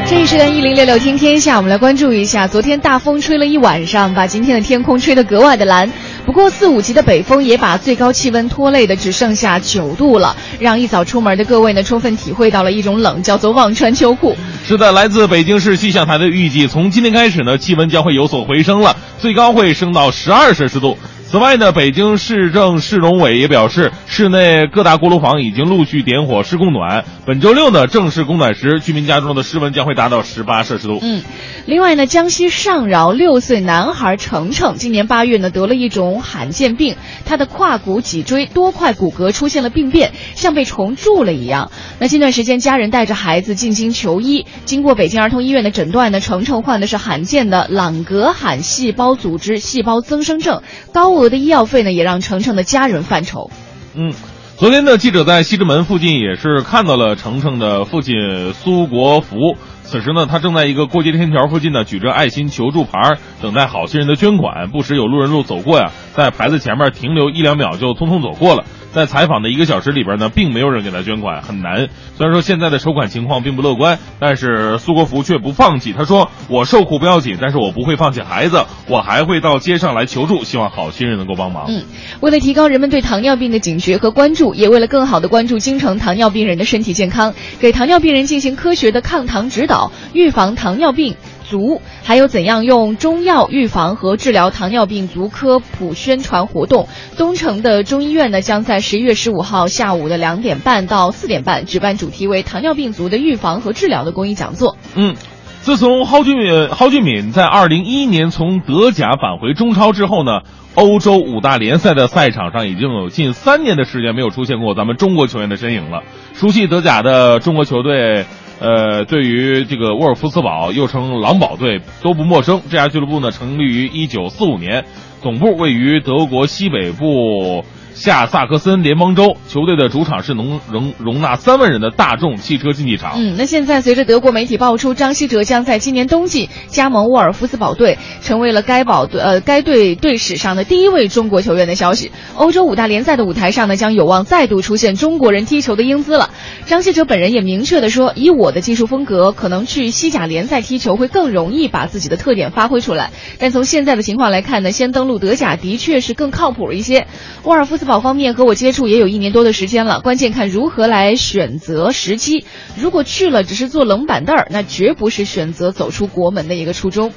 [0.07, 5.90] 这一时段一零六六听天下，我们来关注一下，昨天大风吹了一晚上，把今天的天空吹得格外的蓝。
[6.31, 14.37] 不过四五级的北风也把最高气温拖累的只剩下九度了，让一早出门的各位呢，充分体会到了一种冷，叫做忘穿秋裤。
[14.64, 20.97] 是的，来自北京市气象台的预计，从今天开始呢，气温将会有所回升了，最高会升到十二摄氏度。
[21.31, 27.05] 此外呢，北京市政市容委也表示，市内各大锅炉房已经陆续点火试供暖。
[27.25, 30.99] 本周六呢，正式供暖时，居民家中的室温将会达到十八摄氏度。
[31.01, 31.23] 嗯，
[31.66, 41.71] 另外呢，江西上饶六岁男孩程程今年八月呢得了一种罕见病，他的胯骨、脊椎多块骨骼出现了病变，像被虫蛀了一样。
[42.01, 50.62] 那近段时间，家人带着孩子进京求医，经过北京儿童医院的诊断呢，程程患的是罕见的朗格罕细胞组织细胞增生症，
[50.93, 53.50] 高额的医药费呢，也让程程的家人犯愁。
[53.94, 54.12] 嗯，
[54.56, 59.56] 昨天呢，记者在西直门附近也是看到了程程的父亲苏国福。
[59.83, 64.70] 此时呢，他正在一个过街天桥附近呢，举着爱心求助牌，等待好心人的捐款。
[64.70, 68.64] 不时有路人路走过呀，在牌子前面停留一两秒就匆匆走过了。
[68.92, 71.88] 在采访的一个小时里边呢，并没有人给他捐款，很难。
[72.16, 75.92] 虽然说现在的筹款情况并不乐观，但是苏国福却不放弃。
[75.92, 81.85] 他说：“我受苦不要紧，但是我不会放弃孩子，我还会到街上来求助，希望好心人能够帮忙。”嗯，
[82.20, 91.16] 为了提高人们对糖尿病的警觉和关注，也为了更好的关注京城糖尿病人的身体健康，给糖尿病人进行科学的抗糖指导，预防糖尿病。
[91.50, 96.86] 足，还有怎样用中药预防和治疗糖尿病足科普宣传活动。
[97.18, 104.76] 东城的中医院呢，将在十一月十五号下午的两点半到四点半举办主题为糖尿病足的预防和治疗的公益讲座。
[104.94, 105.16] 嗯，
[105.60, 110.42] 自从蒿俊闵蒿俊闵在二零一一年从德甲返回中超之后呢，
[110.76, 116.02] 欧洲五大联赛的赛场上已经有近三年的时间没有出现过咱们中国球员的身影了。
[116.32, 118.24] 熟悉德甲的中国球队。
[118.61, 122.61] 呃，对于这个沃尔夫斯堡，又称狼堡队，都不陌生。
[122.68, 124.85] 这家俱乐部呢，成立于一九四五年，
[125.23, 127.64] 总部位于德国西北部。
[127.94, 133.12] 下萨克森联邦州球队的主场是能容容纳三万人的大众汽车竞技场。
[133.16, 146.31] 嗯，那现在随着德国媒体爆出张稀哲将在今年冬季加盟沃尔夫斯堡队，成为了该堡队呃该队队史上的第一位中国球员的消息，欧洲五大联赛的舞台上呢将有望再度出现中国人踢球的英姿了。
[146.66, 153.11] 张稀哲本人也明确的说，以我的技术风格，可能去西甲联赛踢球会更容易把自己的特点发挥出来。
[153.38, 157.07] 但从现在的情况来看呢，先登陆德甲的确是更靠谱一些。
[157.42, 162.46] 沃尔夫斯堡堡方面和我接触也有一年多的时间了，关键看如何来选择时机。
[162.76, 167.12] 如果去了只是坐冷板凳儿，那绝不是选择走出国门的一个初衷。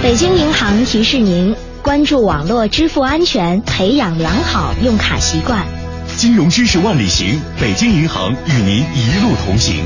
[0.00, 5.66] 北京银行提示您：关注网络支付安全，培养良好用卡习惯。
[6.16, 9.84] 金融知识万里行，北京银行与您一路同行。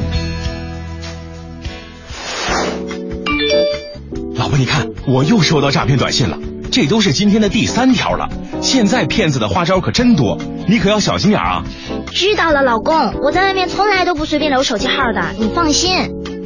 [4.35, 6.39] 老婆，你看，我又收到诈骗短信了，
[6.77, 8.29] 这都是今天的第三条了。
[8.61, 10.37] 现在骗子的花招可真多，
[10.69, 11.65] 你可要小心点啊！
[12.13, 15.95] 知道了，老公，我在外面从来都不随便留手机号的，你放心。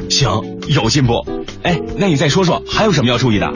[0.08, 0.28] 行，
[0.68, 1.26] 有进步。
[1.64, 3.52] 哎，那你再说说还有什么要注意的？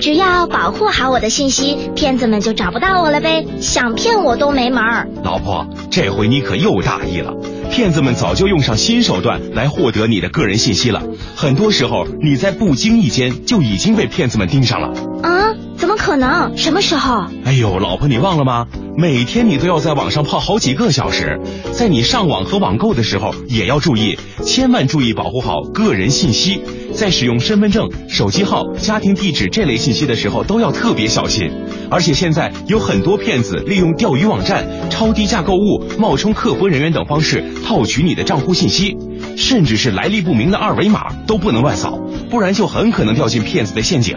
[0.00, 5.06] 只要保护好我的信息，骗子们就找不到我了呗，想骗我都没门儿。
[5.22, 7.34] 老婆，这回你可又大意了。
[7.70, 11.02] 骗子们早就用上新手段来获得你的个人信息了，
[11.36, 14.88] 很多时候你在不经意间就已经被骗子们盯上了。
[15.22, 15.52] 啊？
[15.84, 16.56] 怎么可能？
[16.56, 17.26] 什么时候？
[17.44, 18.66] 哎呦，老婆，你忘了吗？
[18.96, 21.38] 每天你都要在网上泡好几个小时，
[21.74, 26.62] 在你上网和网购的时候也要注意，千万注意保护好个人信息。
[26.94, 31.50] 在使用身份证、手机号、家庭地址这类信息的时候都要特别小心。
[31.90, 38.96] 而且现在有很多骗子利用钓鱼网站、超低价购物、冒充客服人员等方式套取你的账户信息，
[39.36, 44.16] 甚至是来历不明的二维码都不能乱扫，不然就很可能掉进骗子的陷阱。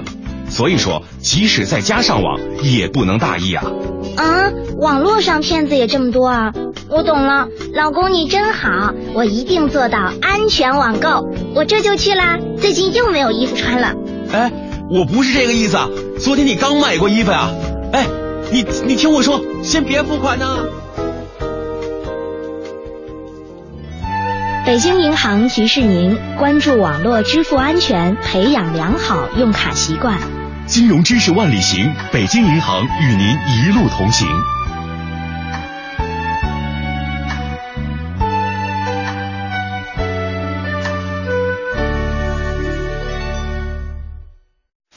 [0.50, 3.64] 所以说，即使在家上网也不能大意啊！
[4.16, 6.54] 啊，网络上骗子也这么多啊！
[6.90, 11.30] 我懂了，老公你真好，我一定做到安全网购。
[11.54, 13.94] 我这就去啦，最近又没有衣服穿了。
[14.32, 14.52] 哎，
[14.90, 17.52] 我不是这个意思，啊，昨天你刚买过衣服啊？
[17.92, 18.08] 哎，
[18.52, 20.45] 你你听我说，先别付款呢。
[24.66, 30.20] 北京银行提示您：关注网络支付安全，培养良好用卡习惯。
[30.68, 34.28] 金融知识万里行，北京银行与您一路同行。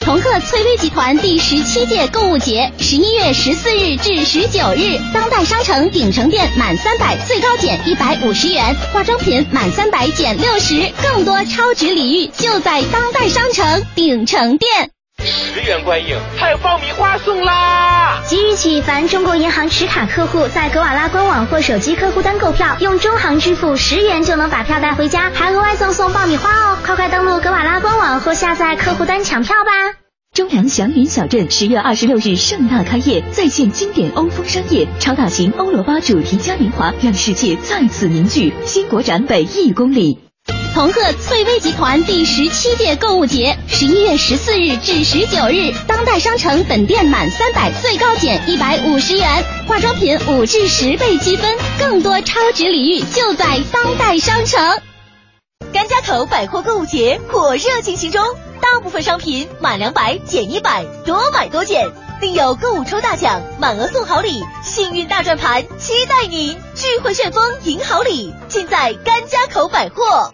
[0.01, 14.91] 同贺翠微集团第十七届购物节，十一月十四日至十九日，当代商城鼎城店满三百最高减一百五十元，化妆品满三百减六十，更多超值礼遇就在当代商城鼎城店。
[15.23, 18.21] 十元观影，还有爆米花送啦！
[18.25, 26.77] 即日起，凡中国银行持卡客户在格瓦拉官网或手机客户端购票，用中行支付十元就能把票带回家，还额外赠送爆米花哦！
[26.83, 29.71] 快快登录格瓦拉官网或下载客户端抢票吧！
[30.33, 38.53] 中粮祥云小镇十月二十六日盛大开业，再现经典欧风商业超大型欧罗巴主题嘉年华，让世界再次凝聚。
[38.65, 40.30] 新国展北一公里。
[40.73, 54.61] 同贺翠微集团第十七届购物节，十一月十四日至十九日，当代商城本店满三百最高减一百五十元，化妆品五至十倍积分，更多超值礼遇就在当代商城。
[55.73, 58.23] 甘家口百货购物节火热进行中，
[58.61, 61.91] 大部分商品满两百减一百，多买多减，
[62.21, 70.33] 另有购物抽大奖、满额送好礼、幸运大转盘，期待您聚会旋风赢好礼，尽在甘家口百货。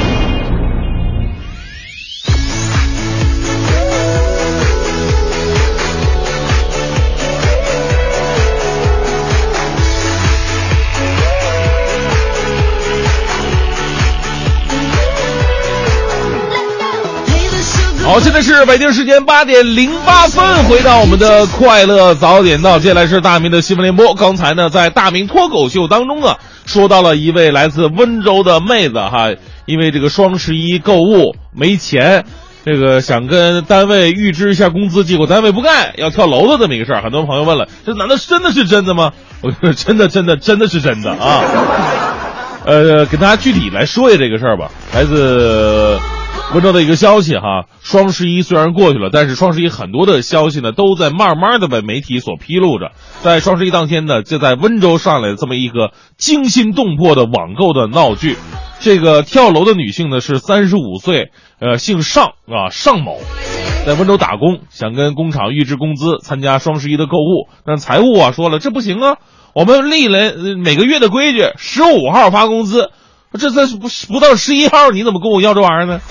[18.11, 24.13] 好，现在是北京时间八点零八分，回到我们的快乐早点到，接下来是大明的新闻联播。
[24.13, 29.29] 刚才呢，在大明脱口秀当中啊，说到了一位来自温州的妹子哈，
[29.65, 32.25] 因为这个双十一购物没钱，
[32.65, 37.01] 这个想跟单位预支一下工资，结果单位不干，要跳楼的这么一个事儿。
[37.01, 39.13] 很多朋友问了，这难道真的是真的吗？
[39.39, 41.41] 我说真的，真的，真的是真的啊。
[42.65, 45.97] 呃，给大家具体来说一下这个事儿吧，来自。
[46.53, 52.91] 温州的一个消息哈，双十一虽然过去了，但是双十一很多的消息呢，都在慢慢的被媒体所披露着。
[53.21, 58.35] 在双十一当天呢，就在温州上来这么一个惊心动魄的网购的闹剧。
[58.81, 61.31] 这个跳楼的女性呢是三十五岁，
[61.61, 63.17] 呃，姓尚啊，尚某，
[63.85, 67.47] 在温州打工，想跟工厂预支工资，参加双十一的购物。
[67.65, 69.15] 但财务啊说了，这不行啊，
[69.55, 72.89] 我们立了每个月的规矩，十五号发工资。
[73.39, 76.01] 这这不不到十一号，你怎么跟我要这玩意儿呢？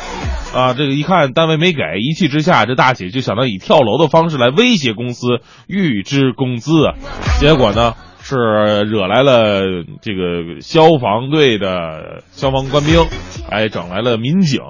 [0.52, 6.72] 啊，这个一看单位没给，一气之下，这大姐就想到以跳楼的方式来威胁公司预支工资。
[7.38, 8.34] 结果呢，是
[8.82, 9.62] 惹来了
[10.02, 12.98] 这个消防队的消防官兵，
[13.48, 14.60] 还整来了民警。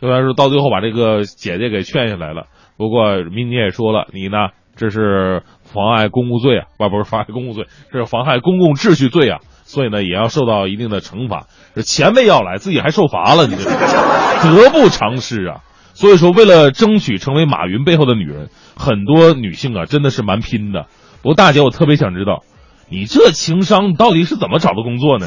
[0.00, 4.36] 虽然说到最后把这个姐姐给劝下来了，不过民警也说了，你呢
[4.76, 9.38] 这是妨碍公务罪啊，不不是妨碍公务罪，是妨害公共秩序罪啊。
[9.72, 11.46] 所以呢，也要受到一定的惩罚。
[11.74, 15.60] 这钱没要来，自己还受罚了，你这得不偿失啊！
[15.94, 20.84] 所以说，为了争取成为马云背后的女人，很多女性啊，真的是蛮拼的。
[21.22, 22.42] 不过大姐，我特别想知道，
[22.90, 25.26] 你这情商到底是怎么找的工作呢？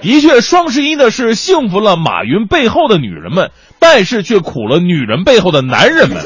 [0.00, 6.16] 的确，双十一呢是幸福了马云背后的女人们，但是却苦了女人背后的男人们。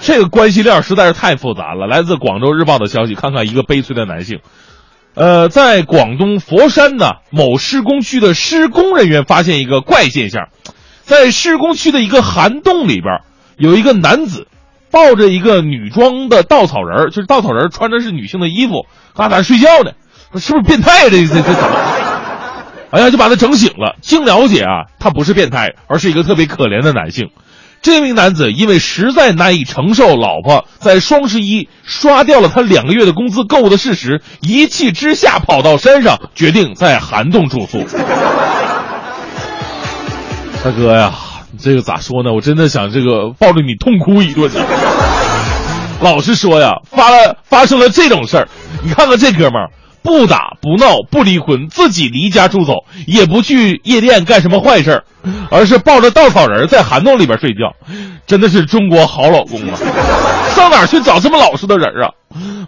[0.00, 1.86] 这个关系链实在是太复杂了。
[1.88, 4.40] 来自广州日报的消息，看看一个悲催的男性。
[5.18, 10.48] 呃，在广东佛山的某施工区的施工人员发现一个怪现象，
[11.02, 13.22] 在施工区的一个涵洞里边，
[13.56, 14.46] 有一个男子
[14.92, 19.90] 抱着一个女装的稻草人就是稻草人穿的是女性的衣服，搁那睡觉呢，
[20.38, 21.10] 是不是变态？
[21.10, 21.68] 这这这怎么？
[22.92, 23.96] 哎呀，就把他整醒了。
[24.00, 27.30] 经了解啊，他不是变态，而是一个特别可怜的男性。
[27.80, 37.84] 这名男子因为实在难以承受老婆在双十一刷掉了他两个月的工资购物的事实，一气之下跑到山上，决定在涵洞住宿。
[40.64, 41.14] 大哥呀，
[41.58, 42.32] 这个咋说呢？
[42.34, 44.50] 我真的想这个抱着你痛哭一顿。
[46.00, 48.48] 老实说呀，发了发生了这种事儿，
[48.82, 49.70] 你看看这哥们儿。
[50.08, 52.72] 不打不闹不离婚，自己离家出走，
[53.06, 55.04] 也不去夜店干什么坏事儿
[55.50, 57.74] 而是抱着稻草人在涵洞里边睡觉，
[58.26, 59.76] 真的是中国好老公啊！
[60.56, 62.08] 上哪去找这么老实的人啊？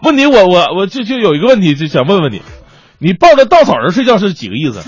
[0.03, 2.43] 问题我我我就就有一个问题，就想问问你，
[2.99, 4.85] 你抱着稻草人睡觉是几个意思？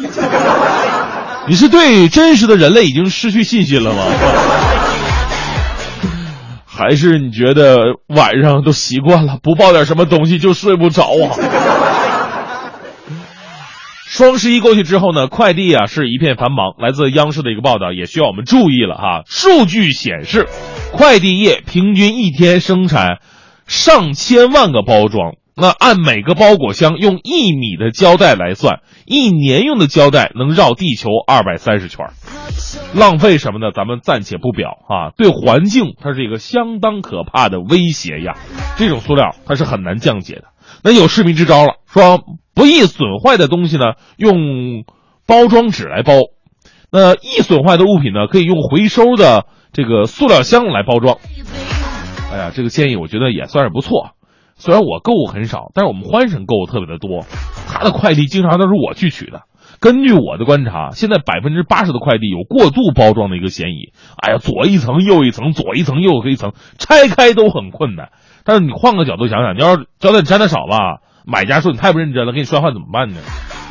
[1.48, 4.04] 你是对真实的人类已经失去信心了吗？
[6.66, 7.78] 还是你觉得
[8.08, 11.32] 晚上都习惯了，不抱点什么东西就睡不着啊？
[14.12, 16.74] 双十一过去之后呢，快递啊是一片繁忙。
[16.76, 19.22] 来自央视的一个报道也需要我们注意了哈。
[19.24, 20.48] 数据显示，
[20.92, 23.20] 快递业平均一天生产
[23.66, 32.04] 上千万个包装，那按每个包裹箱用一米的胶带来算，一年用的胶带能绕地球二百三十圈。
[32.94, 33.72] 浪费什么呢？
[33.74, 35.08] 咱们暂且不表啊。
[35.16, 38.34] 对环境，它是一个相当可怕的威胁呀。
[38.76, 40.44] 这种塑料它是很难降解的。
[40.84, 42.20] 那有市民支招了，说
[42.54, 44.84] 不易损坏的东西呢，用
[45.26, 46.32] 包装纸来包；
[46.90, 51.18] 那易损坏的物品呢，可以用回收的这个塑料箱来包装。
[52.30, 54.10] 哎呀，这个建议我觉得也算是不错。
[54.56, 57.24] 虽然我购物很少，但是我们欢神购物特别的多，
[57.66, 59.42] 他的快递经常都是我去取的。
[59.80, 63.92] 根据我的观察，现在百分之八十的快递有过度包装的一个嫌疑。
[64.16, 68.10] 哎呀，左一层右一层，左一层右一层，拆开都很困难。
[68.44, 73.16] 但是你换个角度想想，你要是胶带粘的少吧，买家说你太不认真了，给你摔坏怎么办呢？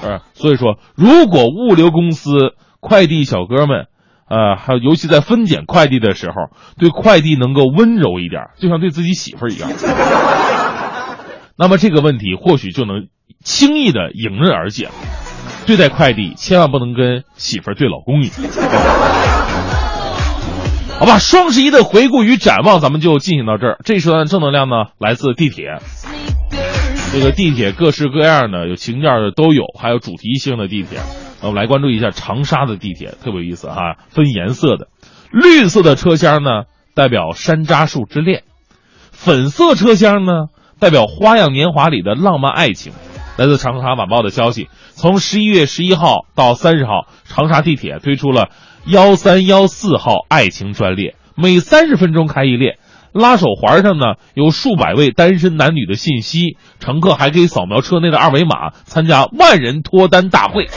[0.01, 2.31] 是所以说，如果物流公司、
[2.79, 3.87] 快递小哥们，
[4.27, 6.35] 呃，还有尤其在分拣快递的时候，
[6.79, 9.69] 对快递能够温柔一点，就像对自己媳妇儿一样，
[11.57, 13.07] 那么这个问题或许就能
[13.43, 14.93] 轻易的迎刃而解了。
[15.67, 18.33] 对待快递，千万不能跟媳妇儿对老公一样。
[20.97, 23.77] 好吧，双十一的回顾与展望，咱们就进行到这儿。
[23.85, 25.77] 这一时段正能量呢，来自地铁。
[27.13, 30.99] 这个地铁各式各样的，有情调的都有，还有主题性的地铁。
[31.41, 34.87] 我们来关注一下长沙的地铁，特别有意思哈，分颜色的。
[35.29, 36.63] 绿色的车厢呢，
[36.95, 38.43] 代表山楂树之恋；
[39.11, 40.47] 粉色车厢呢，
[40.79, 42.93] 代表花样年华里的浪漫爱情。
[43.37, 48.51] 来自长沙晚报的消息，从十一月十一号到三十号，长沙地铁推出了
[48.85, 52.79] 幺三幺四号爱情专列，每三十分钟开一列。
[53.13, 60.67] 拉手环上呢有数百位单身男女的信息，乘客还可以扫描车内的二维码，参加万人脱单大会。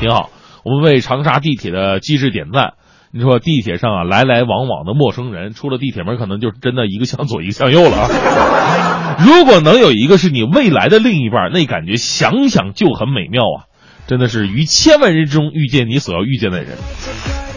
[0.00, 0.30] 挺好，
[0.64, 2.74] 我们为长沙地铁的机智点赞。
[3.14, 9.16] 你说地铁上啊来来往往的陌生人，出了地铁门可能就真的一个向左一个向右了啊。
[9.20, 13.68] 如果能有一个是你未来的另一半，那感觉想想就很美妙啊！
[14.06, 16.76] 真的是于千万人之中遇见你所要遇见的人。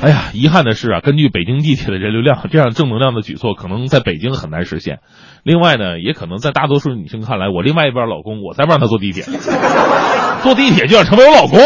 [0.01, 4.99] 哎呀，遗憾的是啊，根据北京地铁的人流量， 这样正能量的举措可能在北京很难实现。
[5.43, 9.23] 另外呢，也可能在大多数女性看来，我另外一半老公，我才不让他坐地铁，
[10.43, 11.59] 坐地铁就想成为我老公。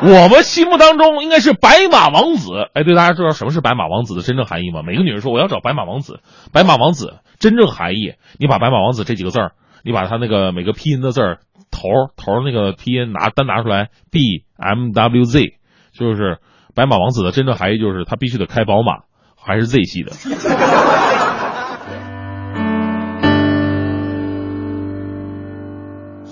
[0.00, 2.52] 我们心目当中应该是白马王子。
[2.72, 4.82] 哎，对，大家知道什么是白马王子的真正含义吗？
[4.86, 6.20] 每个女人说我要找白马王子，
[6.52, 9.52] 白马王子真正含义，你把白马王子这几个字儿，
[9.82, 11.38] 你把它那个每个拼音的字儿
[11.72, 15.54] 头头那个拼音拿单拿出来，B M W Z，
[15.92, 16.38] 就是
[16.78, 18.98] 白马王子的真正含义就是他必须得开宝马，
[19.34, 20.12] 还是 Z 系的。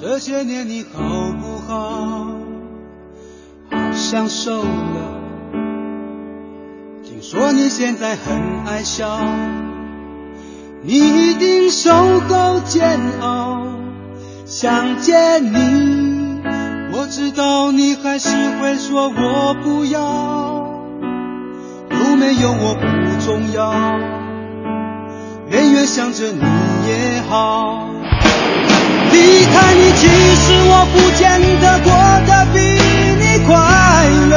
[0.01, 2.29] 这些年你好不好？
[3.73, 5.21] 好像瘦了。
[7.03, 9.19] 听说你现在很爱笑，
[10.85, 13.67] 你一定受够煎熬。
[14.45, 16.26] 想见你，
[16.99, 20.01] 我知道你还是会说我不要。
[21.91, 22.87] 有没有我不
[23.23, 23.71] 重要，
[25.51, 26.41] 远远想着你
[26.89, 27.87] 也好。
[29.13, 31.93] 离开你，其实我不见得过
[32.27, 32.59] 得比
[33.21, 33.53] 你快
[34.31, 34.35] 乐。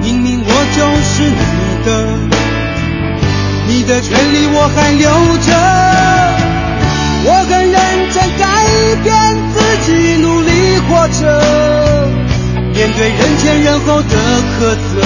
[0.00, 1.36] 明明我就是你
[1.84, 1.88] 的，
[3.68, 5.04] 你的权利我还留
[5.46, 5.79] 着。
[14.60, 14.99] 的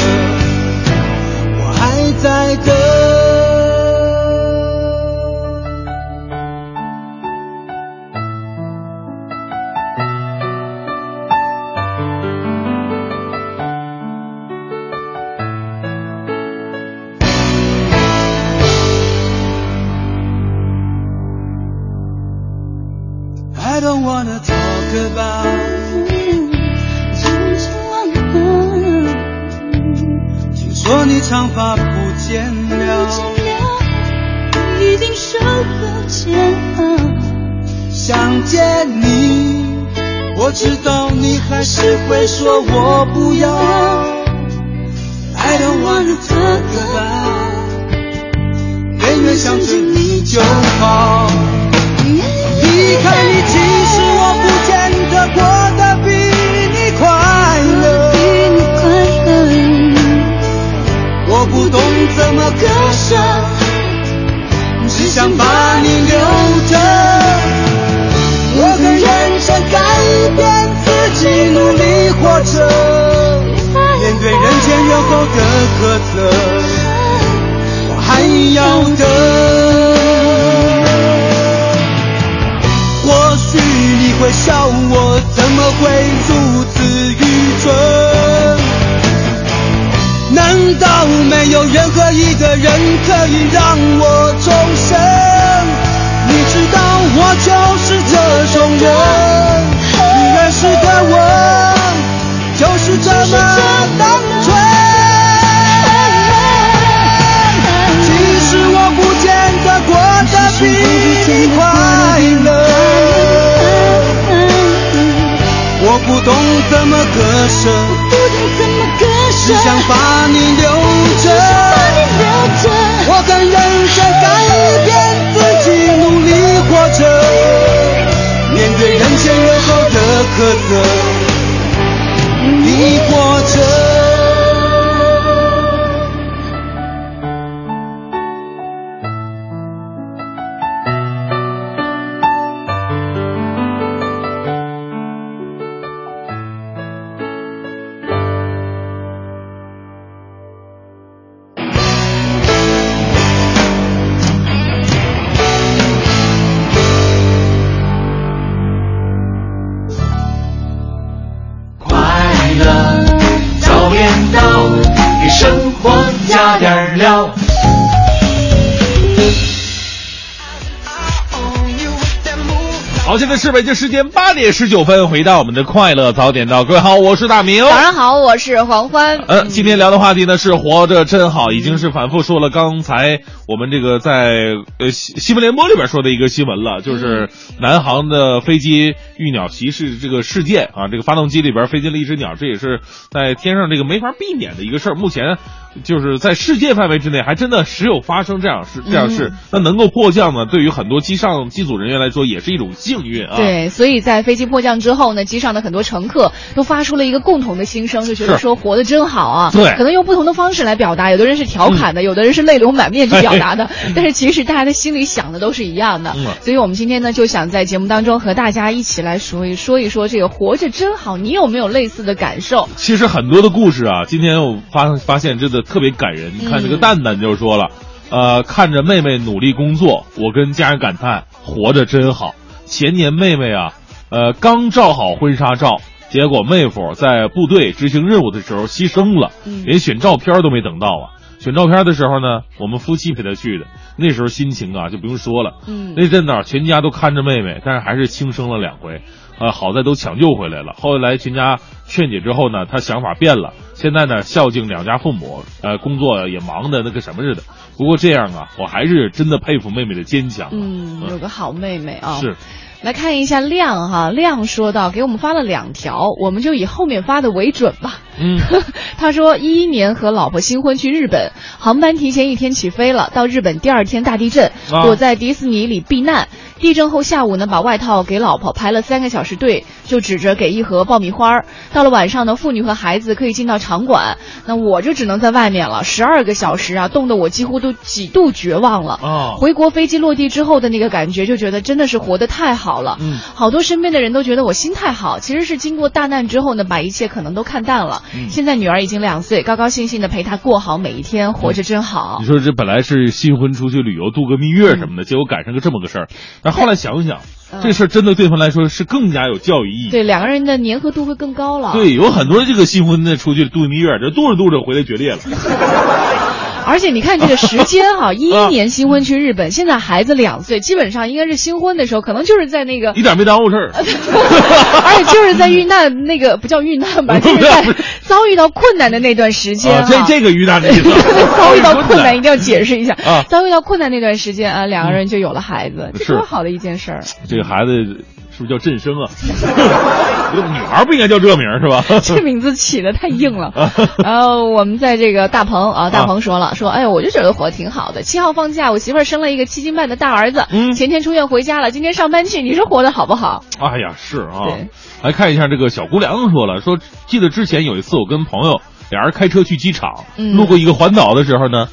[173.45, 177.63] 是北京时间八点十九分，回到我们的快乐早点到，各位好，我是大明。
[177.63, 179.19] 早上好，我是黄欢。
[179.29, 187.29] 呃，今天聊的话题呢是活着真好，已经是反复说了刚才我们这个在呃新新闻联播里边说的一个新闻了，就是
[187.61, 194.95] 南航的飞机遇鸟袭事这个事件啊，这个发动机里边飞进了一只鸟，这也是在天上这个没法避免的一个事儿。
[194.95, 195.39] 目前
[195.83, 203.37] 就是在世界范围之内，还真的时有发生这样事这样事，那能够迫降呢，对于很多机上机组人员来说也是一种幸运啊。
[203.37, 209.51] 对，所以在飞机迫降之后呢，机上的很多乘客都发出了一个共同的心声，就觉得说活得真好啊。
[209.53, 216.15] 对可能用不同的方式来表达，有的人是调侃的，有的人是泪流满面去表达的， 但是其实大家的心里想的都是一样的。
[216.17, 222.69] 嗯所以我们今天呢，就想在节目当中和大家一起来说一说一说这个活着真好，你有没有类似的感受？
[222.77, 226.33] 其实很多的故事啊，今天我发发现真的特别感人。
[226.41, 227.69] 你看这个嗯蛋蛋就说了，
[228.11, 232.35] 呃，看着妹妹努力工作，我跟家人感叹活着真好。
[232.67, 233.75] 前年妹妹啊，
[234.09, 235.77] 呃，刚照好婚纱照，
[236.09, 241.14] 结果妹夫在部队执行任务的时候牺牲了，嗯连选照片都没等到啊。
[241.39, 243.67] 选照片的时候呢，我们夫妻陪她去的，
[243.97, 245.59] 那时候心情啊就不用说了。
[245.67, 249.03] 嗯那阵子啊，全家都看着妹妹，但是还是轻生了两回，
[249.39, 250.73] 呃，好在都抢救回来了。
[250.79, 257.43] 后来全家劝解之后呢，她想法变了，现在呢孝敬两家父母，呃，工作也忙的那个什么似的。
[257.77, 260.49] 不过这样啊，我还是真的佩服妹妹的坚强。
[260.53, 262.15] 嗯，有个好妹妹啊。
[262.21, 262.37] 是。
[262.83, 267.95] 来看一下亮哈，亮说到给我们发了两条，我们就以后面发的为准吧。
[268.19, 268.41] 嗯，
[268.99, 276.29] 他说一一年和老婆新婚去日本，航班提前一天起飞了，到日本第二天大地震，啊躲在迪士尼里避难。
[276.65, 281.43] 地震后下午呢，把外套给老婆排了三个小时队，就指着给一盒爆米花。
[281.75, 288.99] 到了晚上呢，妇女和孩子可以进到场馆，那我就只能在外面了，十二个小时啊，冻得我几乎都几度绝望了。
[289.03, 292.97] 哦回国飞机落地之后的那个感觉，就觉得真的是活得太好了。
[292.99, 298.01] 嗯，好多身边的人都觉得我心态好，其实是经过大难之后呢，把一切可能都看淡了。
[298.15, 302.27] 嗯现在女儿已经两岁，高高兴兴的陪她过好每一天，活着真好你。
[302.27, 306.09] 说这本来是新婚出去旅游度个蜜月什么的，结果赶上个这么个事儿。
[306.41, 307.19] 但后来想想，
[307.53, 309.91] 嗯这事儿真的对他们来说是更加有教育意义。
[309.91, 311.73] 对，两个人的粘合度会更高了。
[311.73, 315.19] 对，有很多这个新婚的出去度蜜月，这度着度着回来决裂了。
[316.67, 323.71] 而且你看这个时间哈、 一一年新婚去日本，现在孩子两岁，基本上应该是新婚的时候，可能就是在那个一点没耽误事儿。
[323.77, 327.63] 而且就是在遇难那个不叫遇难吧，就是在
[328.03, 330.91] 遭遇到困难的那段时间、啊，这这个遇难的意思。
[331.37, 332.95] 遭遇到困难一定要解释一下。
[333.05, 333.25] 啊。
[333.29, 336.13] 遭遇到困难那段时间啊，两个人就有了孩子，这是。
[336.15, 337.03] 多好的一件事儿。
[337.29, 338.05] 这个孩子
[338.37, 339.07] 是不是叫振声啊？
[340.35, 341.85] 这个女孩不应该叫这名儿是吧？
[342.03, 343.53] 这名字起的太硬了。
[344.03, 348.03] 然后我们在这个大鹏啊，大鹏说了，说哎，我就觉得活得挺好的。
[348.03, 353.45] 七号放假，我媳妇儿生了一个七斤半的大儿子，嗯前天出院回家了，今天上班去，你说活得好不好？
[353.61, 354.59] 哎呀，是啊。
[355.05, 358.61] 来看一下这个小姑娘说了，说记得之前有一次我跟朋友
[358.91, 361.69] 俩人开车去机场，嗯路过一个环岛的时候呢，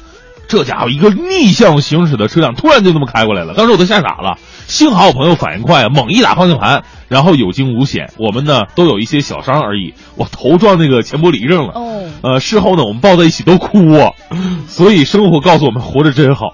[0.52, 4.36] 这家伙一个逆向行驶的车辆突然就这么开过来了，当时我都吓傻了。
[4.66, 8.12] 幸好我朋友反应快啊，猛一打方向盘，然后有惊无险。
[8.18, 11.72] 我们呢都有一些小伤而已，我头撞那个前玻璃上了。
[11.72, 14.12] 哦，呃，事后呢我们抱在一起都哭啊，
[14.68, 16.52] 所以生活告诉我们活着真好。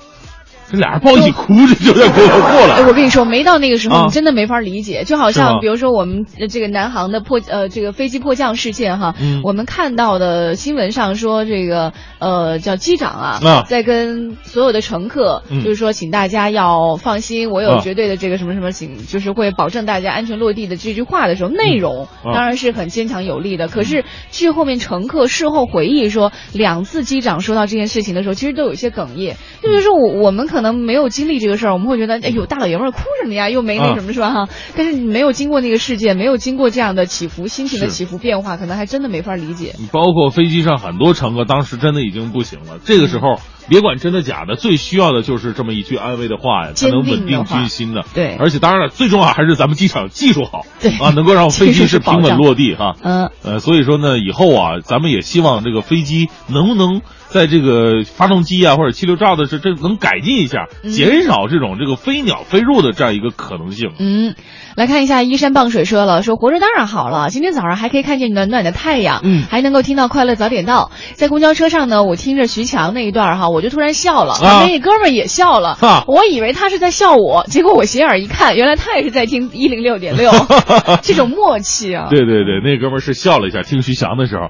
[0.70, 2.74] 这俩人抱一起哭，着就有点过过了。
[2.74, 4.04] 哎我跟你说，没到那个时候，啊。
[4.04, 5.04] 你真的没法理解。
[5.04, 9.40] 就好像，比如说我们呃这个南航的迫呃这个飞机迫降事件哈，嗯。
[9.44, 13.62] 我们看到的新闻上说这个呃叫机长啊，啊。
[13.66, 15.62] 在跟所有的乘客，嗯。
[15.64, 17.80] 就是说请大家要放心，我有啊。
[17.80, 22.32] 绝对的这个什么什么请，就是会保证大家安全落地的这句话的时候，内容啊。
[22.34, 23.68] 当然是很坚强有力的。
[23.68, 34.48] 可是据后面乘客事后回忆说，两次机长说到这件事情的时候，其实都有一些哽咽，就是说我我们可能没有经历这个事儿，我们会觉得哎呦大老爷们儿哭什么呀，又没那啊什么是吧哈？
[34.76, 39.74] 但是你没有经过那个世界，没有经过这样的起伏，心情的起伏变化，可能还真的没法理解。
[39.92, 42.78] 包括飞机上很多乘客，当时真的已经不行了。
[42.84, 48.04] 这个时候，别管真的假的，最需要的就是这么一句安慰的话呀，才能稳定军心的。
[48.14, 52.96] 对而且当然了，最重要还是咱们机场技术好，对啊，能够让飞机 是平稳落地哈。
[53.02, 63.90] 嗯，呃，所以说呢，以后啊，咱们也希望这个飞机能不能在这个发动机啊或者气流罩的这这能改进一下，嗯减少这种这个飞鸟飞入的这样一个可能性。
[63.98, 64.34] 嗯，
[64.76, 70.90] 来看一下依山傍水说了，说活着当然好了，今天早上还可以看见暖暖的太阳，嗯还能够听到快乐早点到。
[71.14, 80.30] 在公交车上呢，我听着徐强那一段哈，我就突然笑了，旁边一哥们儿也笑了，啊我以为他是在笑我，结果我斜眼一看，原来他也是在听一零六点六，
[81.02, 84.48] 这种默契啊，对对对，那哥们儿是笑了一下，听徐翔的时候。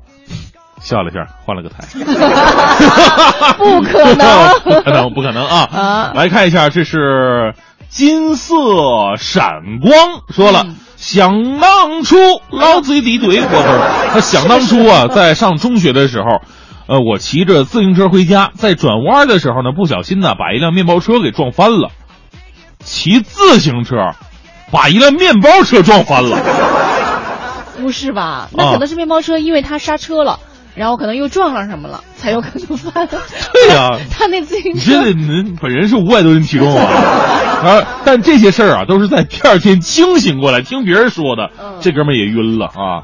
[0.81, 1.85] 笑了一下，换了个台，
[3.59, 5.69] 不可能， 不可能，不可能啊！
[5.73, 7.55] 啊来看一下，这是
[7.89, 8.55] 金色
[9.17, 9.93] 闪光
[10.31, 10.65] 说了。
[10.97, 12.17] 想当初，
[12.51, 16.43] 老子一怼我不是他想当初啊，在上中学的时候，
[16.89, 21.91] 呃，我骑着自行车回家，在转弯的时候呢，不小心呢把一辆面包车给撞翻了。
[22.81, 23.97] 骑自行车，
[24.73, 26.37] 把一辆面包车撞翻了。
[27.81, 28.49] 不是吧？
[28.53, 30.41] 那可能是面包车，因为它刹车了。
[30.79, 33.09] 然后可能又撞上什么了，才有可能翻。
[33.09, 36.85] 对呀、 他那自行你车，这您本人是五百多斤体重啊，
[37.67, 37.83] 啊！
[38.05, 41.51] 但这些事儿啊，都是在第二天清醒过来听别人说的。
[41.81, 43.03] 这哥们儿也晕了啊。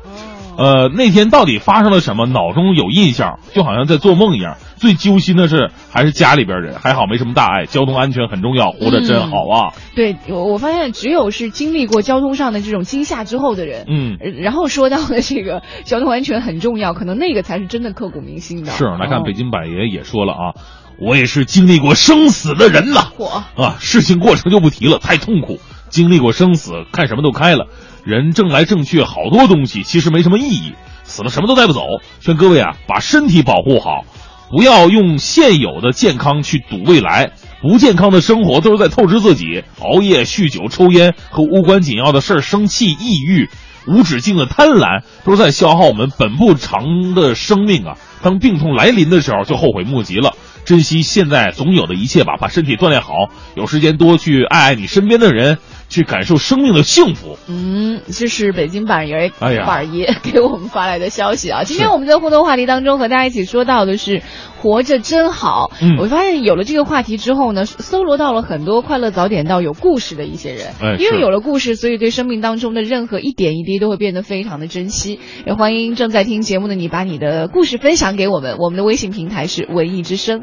[0.57, 2.27] 呃，那天到底发生了什么？
[2.27, 4.57] 脑中有印象，就好像在做梦一样。
[4.77, 7.67] 最揪心的是，还是家里边人，还好没什么大碍。
[7.67, 9.73] 交通安全很重要，活得真好啊！
[9.95, 18.73] 对我我发现只有是经历过交通上的这种惊吓之后的人，嗯呃然后说到的这个交通安全很重要，可能那个才是真的刻骨铭心的。
[18.73, 20.55] 是，来看哦北京百爷也说了啊，
[21.01, 23.09] 我也是经历过生死的人呐。
[23.17, 23.27] 嚯
[23.61, 25.59] 啊，事情过程就不提了，太痛苦。
[25.89, 27.69] 经历过生死，看什么都开了。
[28.05, 30.75] 人挣来挣去，好多东西其实没什么意义，
[31.05, 31.81] 死了什么都带不走。
[32.21, 34.05] 劝各位啊，把身体保护好，
[34.51, 37.33] 不要用现有的健康去赌未来。
[37.63, 43.49] 不健康的生活都是在透支自己，熬夜、酗酒、抽烟和无关紧要的事儿生气、抑郁。
[43.87, 47.99] 无止境的贪婪都是在消耗我们本不长的生命啊！
[48.23, 50.35] 当病痛来临的时候，就后悔莫及了。
[50.65, 53.13] 珍惜现在总有的一切吧，把身体锻炼好，
[53.55, 55.59] 有时间多去爱爱你身边的人，
[55.95, 57.39] 去感受生命的幸福。
[57.49, 61.63] 嗯，这是北京板爷哎呀板爷给我们发来的消息啊。
[61.63, 64.21] 今天我们在互动话题当中和大家一起说到的是
[64.61, 65.71] 活着真好。
[65.81, 70.67] 嗯我发现有了这个话题之后呢，搜罗到了很多快乐早点到有故事的一些人。
[70.83, 75.21] 哎因为有了故事，所以对生命当中的任何一点一滴都会变得非常的珍惜。
[75.47, 78.57] 也欢迎正在听节目的你，把你的故事分享给我们。
[78.59, 80.43] 我们的微信平台是文艺之声。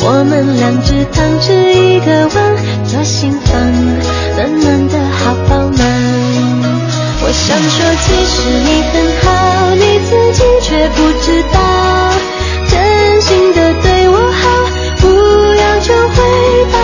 [0.00, 3.60] 我们两只汤匙一个碗，左心房，
[4.36, 5.78] 暖暖的好饱满。
[7.20, 9.28] 我想说，其实你很好，
[9.74, 11.58] 你自己却不知道，
[12.70, 14.42] 真心的对我好，
[15.00, 15.06] 不
[15.54, 16.16] 要求回
[16.72, 16.78] 报。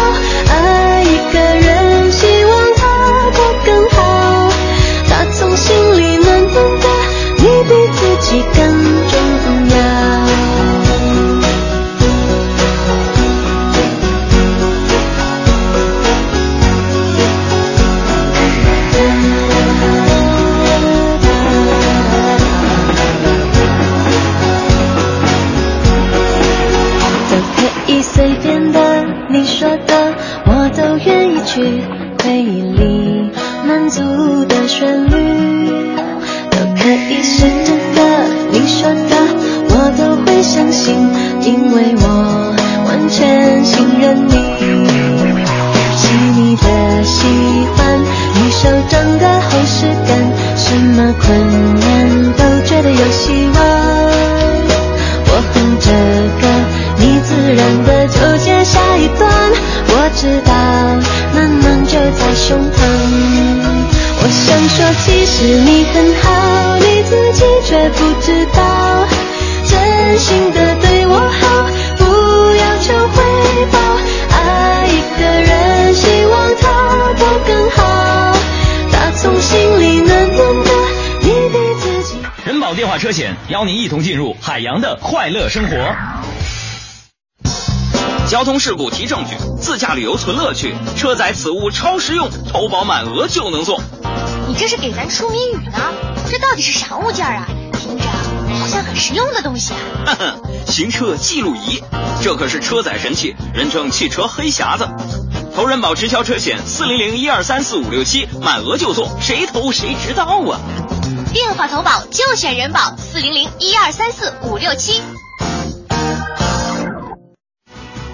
[31.55, 31.61] 去
[32.19, 33.31] 回忆里
[33.65, 34.03] 满足
[34.47, 35.84] 的旋律，
[83.15, 85.77] 险邀您一同进入海洋的快乐生活。
[88.27, 93.81] 交通事故提证据，自驾旅游存乐趣，车载此物超实用，投保满额就能送。
[94.49, 95.93] 你这是给咱出谜语呢？
[96.29, 97.47] 这到底是啥物件啊？
[97.73, 98.05] 听着
[98.59, 100.37] 好像很实用的东西啊。
[100.67, 101.83] 行车记录仪，
[102.21, 104.89] 这可是车载神器，人称汽车黑匣子。
[105.55, 110.59] 投人保直销车险四零零一二三四五六七，满额就送，谁投谁知道啊！
[111.35, 115.03] 电话投保就选人保四零零一二三四五六七。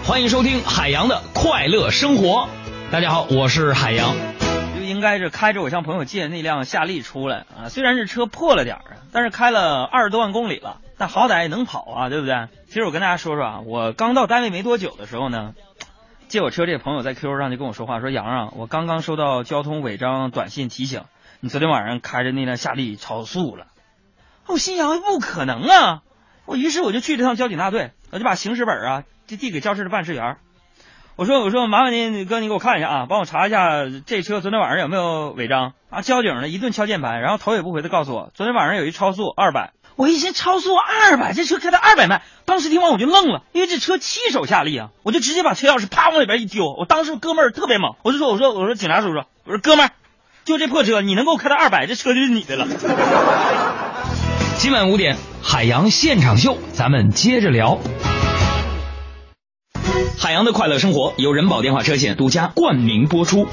[0.06, 2.48] 欢迎收听海洋的快乐生活。
[2.90, 4.16] 大家好，我是海洋。
[4.74, 12.48] 就应该是开着我向朋友借那辆夏利出来啊，虽然是车破了点儿啊，但是开了二十多万公里了，但好歹也能跑啊，对不对？
[12.68, 15.52] 其实我跟大家说说啊，我刚到单位没多久的时候呢，
[16.28, 21.02] 借我车这个朋友在 QQ 上就跟我说话，说杨啊，我刚刚收到交通违章短信提醒，
[21.43, 23.66] 你昨天晚上开着那辆夏利超速了。
[24.47, 26.03] 我心想不可能啊，
[26.45, 30.36] 我于是我就去了趟交警大队，我就把行驶本啊就递给肇事的办事员。
[31.16, 36.03] 我说我说麻烦您哥，你给我看一下啊，帮我查一下这车昨天晚上有没有违章啊？
[36.03, 39.72] 交警呢一顿敲键盘，然后头也不回的告诉我，昨天晚上有一超速二百。
[39.97, 46.64] 我一寻超速二百，这车开到二百迈，当时听完我就愣了，因为这车七手下力啊，我就直接把车钥匙啪往里边一丢。
[46.78, 49.93] 我当时哥们儿特别猛，我就说我说我说警察叔叔，我说哥们儿，
[50.45, 52.66] 就这破车你能给我开到二百，这车就是你的了。
[54.59, 57.78] 今晚五点，海洋现场秀，咱们接着聊。
[60.18, 63.47] 海洋的快乐生活由人保电话车险独家冠名播出。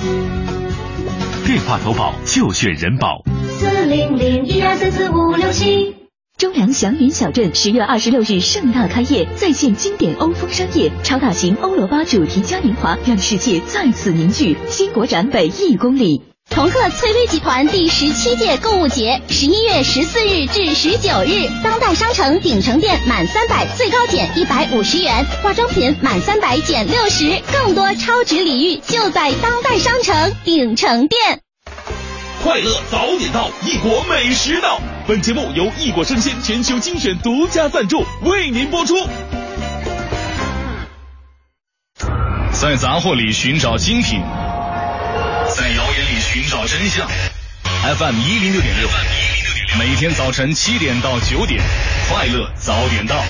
[1.46, 3.24] 电话投保就选人保。
[3.58, 5.96] 四零零一二三四五六七。
[6.38, 14.58] 中粮祥云小镇十月二十六日盛大开业，再现经典欧风商业超大型欧罗巴主题嘉年华，让世界再次凝聚。
[14.68, 16.26] 新国展北一公里。
[16.50, 31.41] 同贺翠微集团第十七届购物节，十一月十四日至十九日，当代商城鼎城店满三百最高减一百五十元，化妆品满三百减六十，更多超值礼遇就在当代商城鼎城店。
[32.43, 34.80] 快乐早点到，异国美食到。
[35.08, 38.95] 本节目由异国生鲜全球精选独家赞助，为您播出。
[42.52, 44.20] 在杂货里寻找精品，
[46.40, 47.08] 寻找真相。
[47.98, 48.88] FM 一零六点六，
[49.80, 51.60] 每天早晨七点到九点，
[52.08, 53.24] 快乐早点到。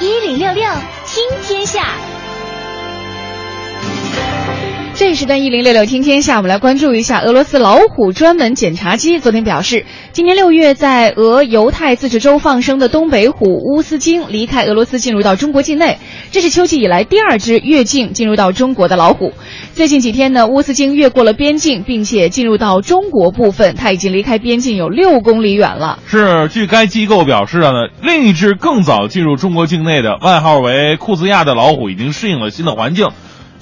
[0.00, 0.64] 一零六六
[1.06, 2.11] 听天下。
[5.02, 15.98] 这一时段一零六六听天下，我们来关注一下俄罗斯老虎专门检查机昨天表示，今年六月在俄犹太自治州放生的东北虎乌斯京离开俄罗斯进入到中国境内，
[16.30, 19.32] 这是秋季以来第二只越境进入到中国的老虎。
[19.74, 25.98] 最近几天呢，乌斯京越过了边境，并且进入到中国部分，它已经离开边境有六公里远了。
[26.06, 33.08] 是，据该机构表示呢，另一只更早进入中国境内的外号为库兹亚的老虎已经适应了新的环境。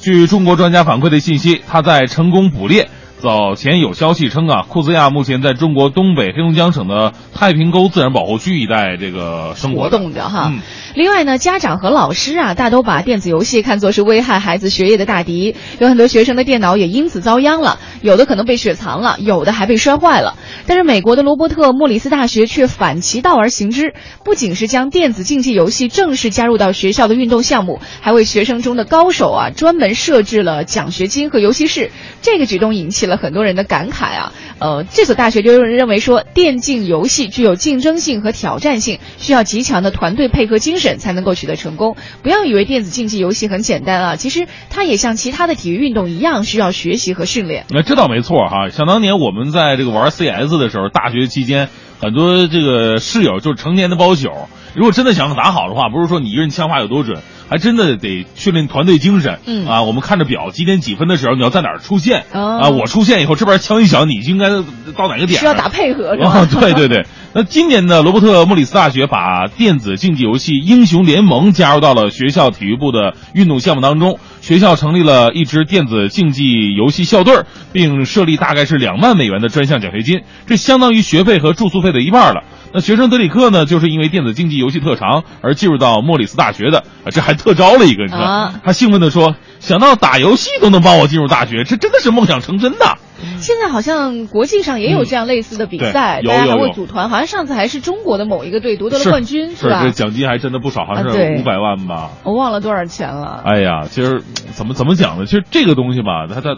[0.01, 2.89] 据中国专家反馈的信息，他在成功捕猎，
[3.21, 10.49] 早前有消息称啊，库兹亚目前在中国东北黑龙江省的太平沟自然保护区一带这个生活活动着哈。
[10.51, 10.61] 嗯
[10.97, 20.35] 另外呢，家长和老师啊，大都把电子游戏看作是危害孩子学业的大敌，有很多学生的电脑也因此遭殃了，有的可能被雪藏了，有的还被摔坏了。
[20.67, 23.95] 但是美国的罗伯特莫里斯大学却反其道而行之，
[24.25, 31.93] 不仅是将电子竞技游戏正式加入到学校的运动项目，还为学生中的高手啊专门设置了奖学金和游戏室。
[32.21, 34.33] 这个举动引起了了很多人的感慨啊。
[34.59, 41.97] 呃，这所大学就认为说，电竞游戏具有竞争性和挑战性，需要极强的团队配合精神才能够取得成功。
[42.23, 47.67] 不要以为电子竞技游戏很简单啊，其实它也像其他的体育运动一样，需要学习和训练。
[47.69, 48.69] 那这倒没错哈。
[48.71, 51.69] 想当年我们在这个玩 CS 的时候，大学期间
[52.01, 54.29] 很多这个室友就是成年的包宿。
[54.75, 59.39] 如果真的想打好的话，不是说你一个人枪法有多准，还真的得训练团队精神。
[59.47, 62.71] 嗯啊，我们看着表几点几分的时候，你要在哪儿出现、哦啊？
[62.71, 65.41] 我出现以后，这边枪一响，你就应该到哪个点？
[65.41, 66.31] 需要打配合是吧？
[66.31, 67.05] 啊，对对对。
[67.33, 74.19] 那今年呢，罗伯特莫里斯大学把电子竞技游戏英雄联盟加入到了学校体育部的运动项目当中。
[74.41, 82.43] 学校成立了一支电子竞技游戏校队，并设立大概是两万美元的专项奖学金，这相当于学费和住宿费的一半了。
[82.73, 88.21] 那学生德里克呢，就是因为电子竞技游戏特长而进入到莫里斯大学的，啊，这还特招了一个，你知道？
[88.21, 92.95] 啊他兴奋地说：“想到打游戏都能帮我进入大学，这真的是梦想成真呐！”
[93.41, 99.91] 现在好像国际上也有这样类似的比赛，嗯大家还会组团，好像上次还是中国的某一个队夺得了冠军，是吧这？
[99.91, 102.11] 奖金还真的不少，好像是五百万吧。
[102.25, 103.43] 我忘了多少钱了。
[103.45, 105.27] 哎呀，其实怎么怎么讲呢？
[105.27, 106.57] 其实这个东西吧，它它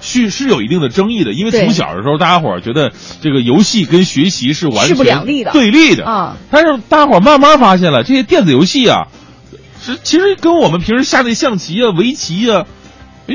[0.00, 6.36] 是是有一定的争议的，因为从小的时候，大家伙儿觉得这个游戏跟学习是完势全不两立的对立的啊。
[6.50, 9.08] 但是大家伙儿慢慢发现了，这些电子游戏啊，
[9.80, 12.66] 是其实跟我们平时下那象棋啊、围棋啊。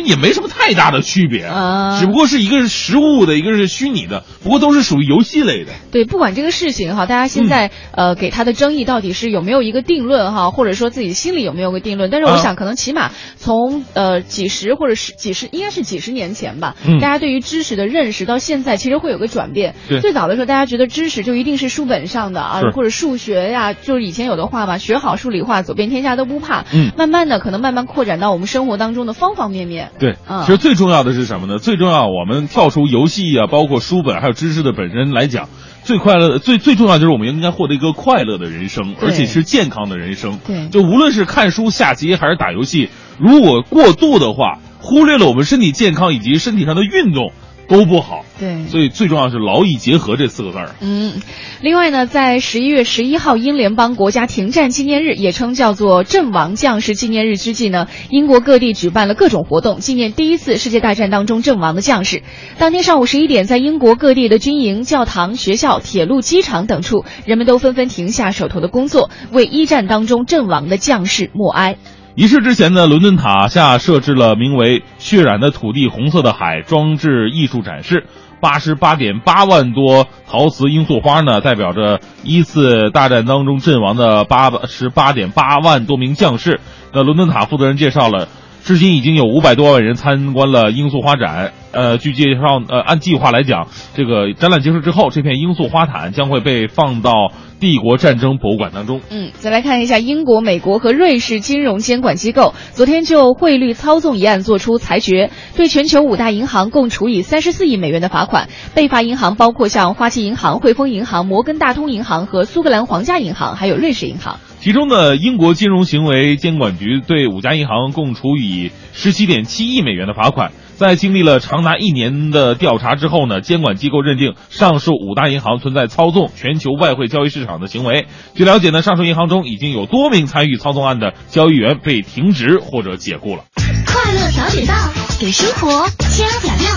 [0.03, 5.71] 也没什么太大的区别，啊只不过是一个是实物的，一个是虚拟的，不过都是属于游戏类的。
[5.91, 12.09] 对，不管这个事情哈，大家嗯现在、呃给他的争议到底是有没有一个定论哈，或者说自己心里有没有个定论？
[12.09, 19.75] 但是我啊想，可能起码从呃几十或者是几十，应该是几十年前吧，嗯大家对于知识的认识到现在其实会有个转变。
[19.87, 26.65] 对最早的时候，大家觉得知识就一定是书本上的啊，或者数学呀、就是以前有的话嘛，学好数理化，走遍天下都不怕。
[26.73, 29.84] 嗯慢慢的可能慢慢扩展到我们生活当中的方方面面。
[29.99, 31.57] 对，嗯其实最重要的是什么呢？
[31.59, 35.49] 最重要，我们跳出游戏啊，包括书本还有知识的本身来讲，
[35.83, 40.39] 最快乐的、最最重要就是我们应该获得一个快乐的人生，而且是健康的人生。
[40.45, 47.31] 对就无论是看书、下棋还是打游戏，如果过度的话，忽略了我们身体健康以及身体上的运动
[47.67, 48.25] 都不好。
[48.39, 48.65] 对。
[48.67, 50.75] 所以最重要是劳逸结合这四个字儿。
[50.81, 51.21] 嗯，
[51.61, 62.23] 另外呢，在十一月十一号英联邦国家停战纪念日，也称叫做阵亡将士纪念日之际呢，英国各地举办了各种活动，纪念第一次世界大战当中阵亡的将士。
[62.57, 71.77] 当天上午十一点，在英国各地的军营、教堂、学校、铁路、机场等处，人们都纷纷停下手头的工作，为一战当中阵亡的将士默哀。
[72.15, 78.05] 仪式之前呢，伦敦塔下设置了名为“血染的土地，红色的海”装置艺术展示。
[78.39, 86.61] 八十八点八万多陶瓷罂粟花呢，代表着一次大战当中阵亡的八十八点八万多名将士。
[86.93, 88.29] 那伦敦塔负责人介绍了，
[88.65, 91.53] 至今已经有五百多万人参观了罂粟花展。
[91.71, 97.11] 呃，据介绍，呃，按计划来讲，这个展览结束之后，这片罂粟花毯将会被放到
[97.59, 99.01] 帝国战争博物馆当中。
[99.11, 108.49] 嗯，再来看一下英国、美国和瑞士金融监管机构昨天就汇率操纵一案作出裁决，对全球五大银行共处以三十四亿美元的罚款。
[108.73, 114.39] 被罚银行包括像花旗银行、汇丰银行、摩根大通银行和苏格兰皇家银行，还有瑞士银行。
[114.65, 120.51] 其中呢，英国金融行为监管局对五家银行共处以十七点七亿美元的罚款。
[120.75, 128.07] 在经历了长达一年的调查之后呢，监管机构认定上述五大银行存在操纵全球外汇交易市场的行为。
[128.33, 133.43] 据了解呢，上述银行中已经有多名参与操纵案的交易员被停职或者解雇了。
[133.85, 134.73] 快乐早点到，
[135.19, 136.71] 给生活加点料。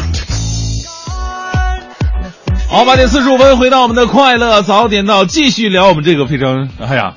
[2.69, 7.15] 好，八点四十五分，回到我们的快乐早点到，继续聊我们这个非常哎呀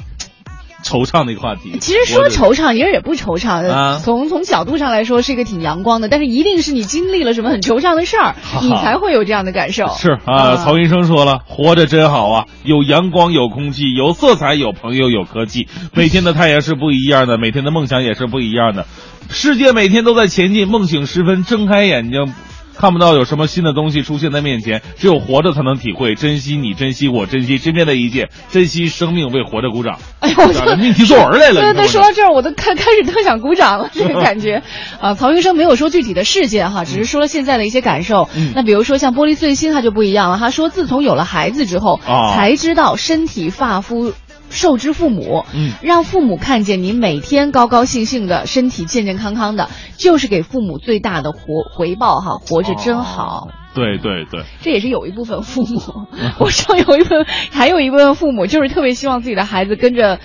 [0.83, 1.77] 惆怅的一个话题。
[1.81, 3.67] 其实说惆怅，其实也不惆怅。
[3.69, 9.87] 啊从从角度上来说，是一个挺阳光的，但是一定是你经历了什么很惆怅的事儿，你才会有这样的感受。
[9.89, 15.67] 是啊，曹云生说了，活着真好啊，有阳光，有空气，有色彩，有朋友，有科技。
[15.93, 18.85] 每天的太阳是不一样的，每天的梦想也是不一样的。
[19.29, 22.33] 世界每天都在前进，梦醒时分睁开眼睛，
[22.77, 29.99] 看不到有什么新的东西出现在面前，只有活着才能体会珍惜你，珍惜我，珍惜身边的一切，珍惜生命，为活着鼓掌。
[30.19, 31.61] 哎呦， 我这命题作文来了。
[31.61, 34.63] 对对，说到这儿，我都开开始特想鼓掌了，这个感觉。
[34.99, 38.29] 啊，曹云生没有说具体的事件哈，只是说了现在的一些感受。
[38.35, 40.37] 嗯那比如说像玻璃碎心，他就不一样了。
[40.37, 44.13] 他说，自从有了孩子之后，啊才知道身体发肤。
[44.51, 53.47] 受之父母，嗯让父母看见你每天高高兴兴的，身体健健康康的，就是给父母最大的活回报哈，活着真好。
[53.73, 55.81] 对对对，这也是有一部分父母，
[56.39, 60.19] 我上有一部分，还有一部分父母就是特别希望自己的孩子跟着。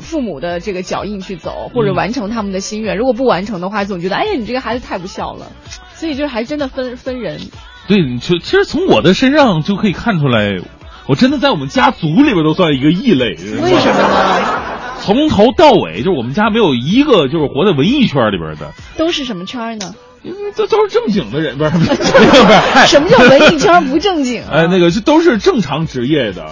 [0.00, 2.96] 父母的这个脚印去走，或者嗯完成他们的心愿。
[2.96, 5.52] 如果不完成的话，总觉得哎呀，你这个孩子太不孝了。
[5.92, 7.38] 所以就是还真的分分人。
[7.86, 10.56] 对，其实从我的身上就可以看出来，
[11.10, 13.30] 我真的在我们家族里边都算一个异类。
[13.30, 14.94] 为什么呢？
[15.00, 19.92] 从头到尾，就是我们家没有一个就是活在文艺圈里边的，都是什么圈呢？
[20.54, 21.96] 这都是正经的人，不是不是
[22.86, 24.50] 什么叫文艺圈不正经、啊？
[24.52, 26.46] 哎，那个这都是正常职业的，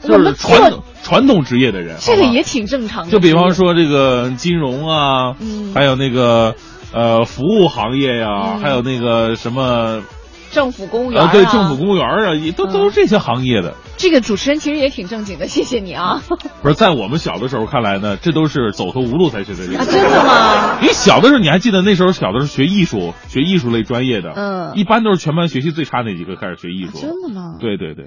[0.00, 1.96] 就是传统传统职业的人。
[1.98, 3.10] 这个也挺正常的。
[3.10, 6.54] 就比方说这个金融啊，嗯还有那个
[6.92, 10.02] 呃服务行业呀、嗯还有那个什么
[10.54, 13.74] 政府公务员、啊，对，政府公务员啊，也都都是这些行业的。
[13.96, 16.22] 这个主持人其实也挺正经的，谢谢你啊。
[16.62, 19.78] 不是在我们小的时候看来呢，这都是走投无路才学的这个。
[19.78, 20.78] 啊，真的吗？
[20.80, 26.98] 因为小的时候你还记得那时候小的时候学艺术，学艺术类专业的，嗯一般都是全班学习最差那几个开始学艺术。
[26.98, 27.56] 真的吗？
[27.60, 28.06] 对对对，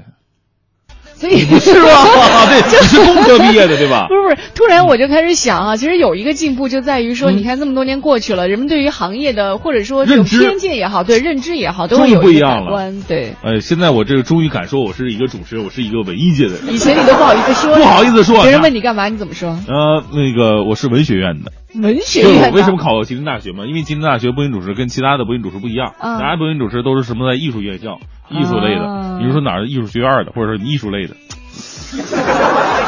[1.19, 2.05] 所以不 是吧？
[2.47, 4.13] 对，你是工科毕业的对吧 不？
[4.15, 13.01] 是不是，突然我就开始想啊，其实有一个进步就在于说，嗯你看这么多年过去了，人们对于行业的或者说这种偏见也好，对认知也好，都有一个不一样了改观。
[13.07, 16.73] 对，呃，现在我这个终于敢说我是一个主持人，我是一个文艺界的人。
[16.73, 19.49] 以前你都不好意思说，不好意思说别人问你干嘛，你怎么说？
[19.67, 21.51] 呃，那个我是文学院的。
[21.81, 23.65] 文学就我为什么考吉林大学嘛？
[23.65, 27.99] 因为吉林大学播音主持跟其他的播音主持不一样，嗯其他播音主持都是什么在艺术院校、
[28.29, 31.15] 艺术类的，啊比如说哪儿艺术学院的，或者说艺术类的。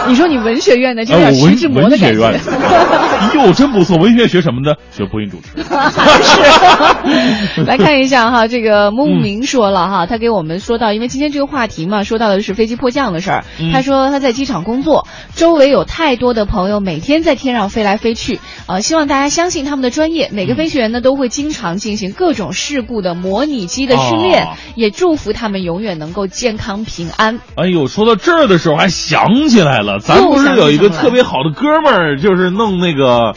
[0.09, 2.19] 你说你文学院的，就有哎，点徐志摩的感觉。
[3.35, 3.95] 哟，真不错。
[3.97, 4.75] 文学院学什么的？
[4.91, 5.49] 学播音主持。
[7.53, 13.45] 是，来看一下哈，这个木明说了哈，他给我们说到，因为今天这个话题嘛，说到的是飞机迫降的事儿。
[13.59, 20.29] 嗯他说他在机场工作，周围有太多的朋友每天在天上飞来飞去，呃，希望大家相信他们的专业。
[20.33, 27.39] 每个飞行员呢都会经常进行各种事故的模拟机的训练，哦也祝福他们永远能够健康平安。
[27.55, 33.33] 哎呦，说到这儿的时候，还想起来了，咱不是有一个特别好的哥们儿，就是弄那个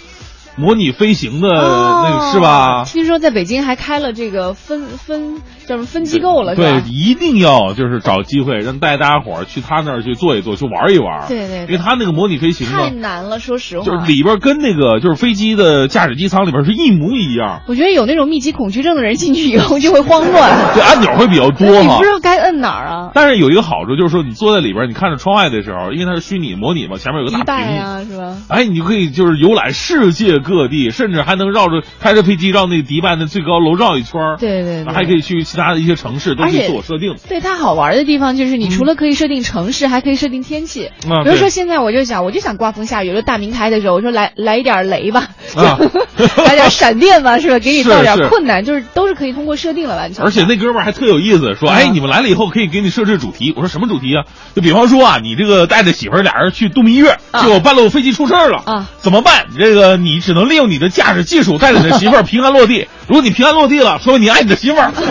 [0.56, 2.84] 模拟飞行的那个，是吧？
[2.84, 5.36] 听说在北京还开了这个分分
[5.66, 6.82] 叫什么分机构了，对，？
[6.88, 11.26] 一定要就是找机会让带大家伙儿去他那儿去坐一坐，去玩一玩。
[11.28, 13.84] 对对对因为他那个模拟飞行太，难了，说实话。
[13.86, 20.50] 就是里边跟那个就是飞机的驾驶机舱里边是一模一样，我觉得有那种密集恐惧症的人进去以后就会慌乱。
[20.74, 22.10] 对，按钮会比较多嘛你不知。
[22.10, 23.10] 道该摁哪儿啊？
[23.14, 28.36] 但是有一个好处就是说，你坐在里边，你看着窗外的时候，因为它是虚拟模拟嘛，前面有个迪大屏幕，拜呀，是吧？
[28.48, 37.14] 哎，你就可以就是游览世界各地，甚至还能绕着开着飞机绕那个迪拜的最高楼绕一圈儿对对对还可以去其他的一些城市，都可以自我设定。
[37.28, 40.86] 对它好玩的地方就是，你除了可以设定城市，还可以设定天气。
[41.08, 45.78] 啊比如说现在我就想，我就想刮风下雨，就大明台的时候，我说来来一点雷吧，啊
[46.46, 47.58] 来点闪电吧，是吧？
[47.58, 50.24] 给你造点困难，就是都是可以通过设定来完成。
[50.24, 54.24] 而且那哥们儿还特有意思，说：“啊哎，你们来了以后可以给你设置主题。”我说：“什么主题啊？
[54.54, 59.46] 就比方说啊，你这个带着媳妇儿俩人去度蜜月，结果半路飞机出事儿了啊，怎么办？
[59.58, 62.86] 这个你只能利用你的驾驶技术带着你的媳妇儿平安落地。
[63.08, 64.92] 如果你平安落地了，说明你爱你的媳妇儿。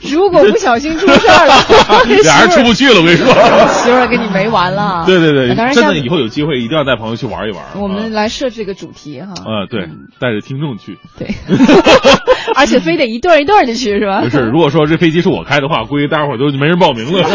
[0.00, 1.54] 如果不小心出事儿了，
[2.22, 3.26] 俩人出不去了，我跟你说。
[3.68, 5.04] 媳妇儿跟你没完了。
[5.06, 7.62] 对对对，当然真的以后有机会一定要带朋友去玩一玩。
[7.76, 9.32] 我们来设置一个主题哈。
[9.44, 9.88] 啊，对，
[10.20, 10.98] 带着听众去。
[11.18, 11.28] 对，
[12.56, 14.20] 而且非得一对一对的去是吧？
[14.22, 17.28] 不是，如果说这飞机是我开的话，估计大伙儿都没人报名了。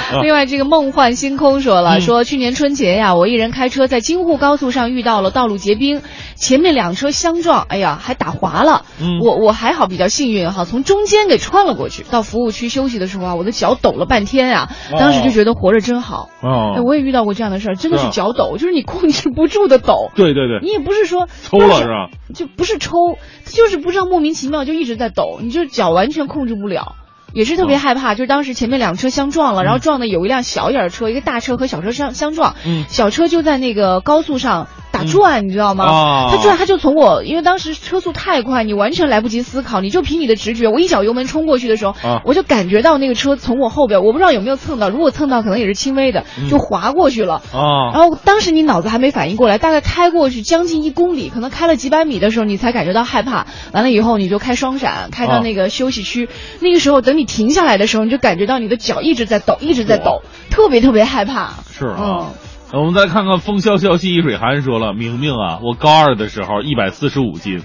[0.22, 6.02] 另外，这个梦幻星空说了，嗯说去年春节呀，我一人开车在京沪高速上遇到了道路结冰，
[6.34, 8.84] 前面两车相撞，哎呀，还打滑了。
[9.00, 12.04] 嗯我我还好比较幸运哈，从中间给穿了过去。
[12.10, 16.28] 到服务区休息的时候啊，我的脚抖了半天啊，哦当时就觉得活着真好。
[16.42, 20.10] 哦哎，我也遇到过这样的事儿，真的是脚抖，就是你控制不住的抖。
[20.14, 22.10] 对对对你也不是说抽了是吧？
[22.34, 22.92] 就不是抽，
[23.44, 26.94] 就是不知道莫名其妙就一直在抖，你就脚完全控制不了。
[27.36, 32.86] 也是特别害怕，就是当时前面两车相撞了，然后撞的有一辆小一点的车，一个大车和小车相相撞，嗯。
[32.88, 35.84] 小车就在那个高速上打转，你知道吗？
[35.86, 47.42] 哦它转，他就从我，因为当时车速太快，你完全来不及思考，你就凭你的直觉，我一脚油门冲过去的时候，啊我就感觉到那个车从我后边，我不知道有没有蹭到，如果蹭到，可能也是轻微的，嗯就滑过去了。
[47.52, 53.46] 啊然后当时你脑子还没反应过来，大概开过去将近一公里，可能开了几百米的时候，你才感觉到害怕。
[53.72, 56.28] 完了以后，你就开双闪，开到啊那个休息区。
[56.60, 61.52] 那个时候，等你停下来的时候，你就感觉到你的脚一直在抖，一直在抖，特别特别害怕。
[61.70, 61.96] 是啊。
[61.98, 62.26] 嗯
[62.72, 67.62] 我们再看看风萧萧兮易水寒说了，明明啊，我高二的时候一百四十五斤，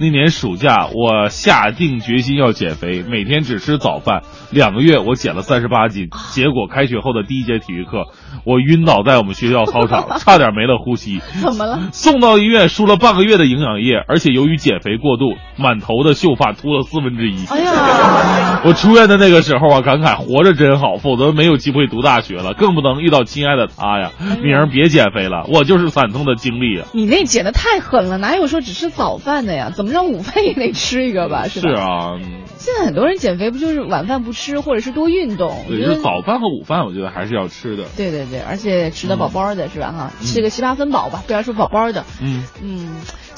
[0.00, 8.04] 那年暑假我下定决心要减肥，每天只吃早饭，两个月我减了三十八斤，结果开学后的第一节体育课，
[8.44, 11.20] 我晕倒在我们学校操场， 差点没了呼吸。
[11.42, 11.88] 怎么了？
[11.90, 17.44] 送到医院输了半个月的营养液，而且由于减肥过度，满头的秀发秃了四分之一。
[17.46, 24.12] 哎呀， 我出院的那个时候啊，感慨活着真好，否则没有机会读大学了，更不能遇到亲爱的他呀。
[24.44, 26.86] 明儿别减肥了，我就是惨痛的经历啊。
[26.92, 29.70] 你那减的太狠了，哪有说只吃早饭的呀？
[29.74, 31.48] 怎么着午饭也得吃一个吧？
[31.48, 31.68] 是吧？
[31.68, 32.18] 是啊，
[32.58, 35.64] 现在很多人减肥不就是晚饭不吃，或者是多运动？
[35.68, 37.84] 对，就是早饭和午饭，我觉得还是要吃的。
[37.96, 39.92] 对对对，而且吃的饱饱的，是吧？
[39.92, 42.04] 哈，吃个七八分饱吧，不要说饱饱的。
[42.20, 42.88] 嗯嗯，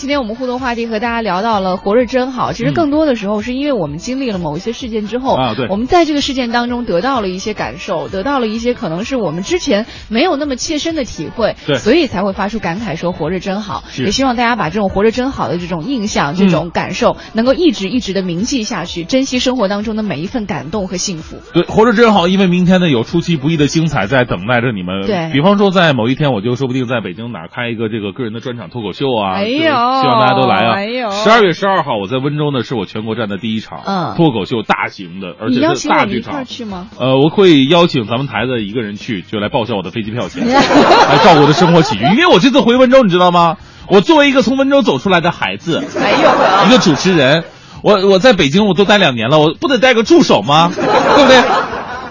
[0.01, 2.55] 今天我们互动话题和大家聊到了活着真好。
[2.55, 13.85] 其实更多的时候是因为我们经历了某一些事件之后，嗯啊对我们在这个事件当中得到了一些感受，得到了一些可能是我们之前没有那么切身的体会，对所以才会发出感慨说活着真好。
[13.99, 21.37] 也希望大家把这种活着真好的这种印象、这种感受，能够一直一直的铭记下去，珍惜生活当中的每一份感动和幸福。
[21.53, 25.07] 对，活着真好，因为明天呢有出其不意的精彩在等待着你们。
[25.07, 31.11] 对比方说在某一天，我就说不定在北京哪儿开一个这个个人的专场脱口秀啊，哎呦就是希望大家都来啊。
[31.11, 36.45] 十二月十二号我在温州呢，是我全国站的第一场嗯脱口秀大型的，而且是大剧场。
[36.45, 36.87] 去吗？
[36.99, 42.05] 呃，我会邀请咱们台的一个人去，就来报销我的飞机票钱， 来照顾我的生活起居。
[42.05, 43.57] 因为我这次回温州，你知道吗？
[43.89, 47.43] 我作为一个从温州走出来的孩子，哎呦，一个主持人，
[47.83, 50.71] 我我在北京我都待两年了，我不得带个助手吗？
[50.77, 51.43] 对不对？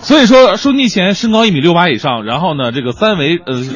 [0.02, 3.70] 所以说，收音机前身高一米六八以上，然后呢，这个三围呃、嗯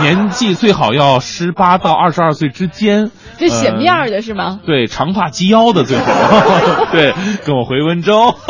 [0.02, 4.58] 年纪最好要十八到二十二岁之间，这显面呃儿的是吗？
[4.66, 6.04] 对，长发及腰的最好。
[6.92, 7.12] 对，
[7.44, 8.34] 跟我回温州。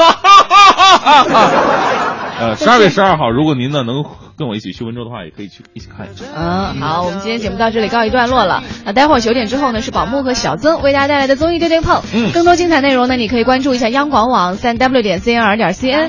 [2.40, 4.02] 呃，十二月十二号，如果您呢能
[4.38, 6.24] 跟我一起去温州的话，也可以去一起看一下。
[6.34, 8.62] 嗯，好，我们今天节目到这里告一段落了。
[8.86, 12.00] 那待会儿九点之后呢，是宝木和小曾为大家带来的综艺对对碰。
[12.14, 16.08] 嗯更多精彩内容呢，你可以关注一下央广网三 w 点 cnr 点 cn。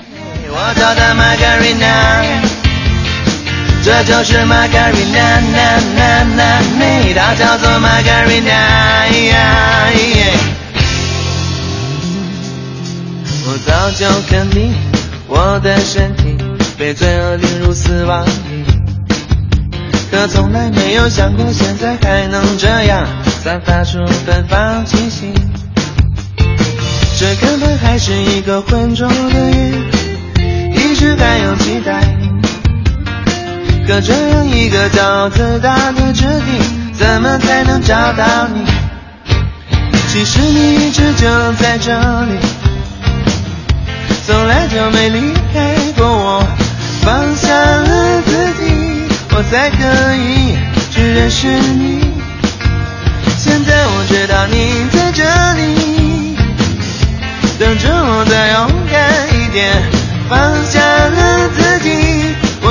[3.84, 8.52] 这就是 Margarina，那那那那，它叫做 Margarina。
[13.44, 14.74] 我早就肯定，
[15.28, 16.38] 我的身体
[16.78, 18.64] 被罪恶领入死亡里，
[20.12, 23.06] 可从来没有想过现在还能这样
[23.44, 25.34] 散发出芬芳气息。
[27.20, 29.16] 这根本还是一个浑浊的
[29.52, 29.72] 夜，
[30.76, 32.16] 一直还有期待。
[33.92, 36.62] 可这样一个骄傲自大的质地，
[36.94, 38.64] 怎么才能找到你？
[40.08, 41.28] 其实你一直就
[41.60, 42.40] 在这里，
[44.26, 46.42] 从来就没离开过我。
[47.02, 48.32] 放下了自
[48.64, 50.56] 己，我才可以
[50.90, 52.14] 去认识你。
[53.38, 55.22] 现在我知道你在这
[55.60, 56.38] 里。
[57.60, 59.84] 等着我再勇敢一点，
[60.30, 61.71] 放下了自己，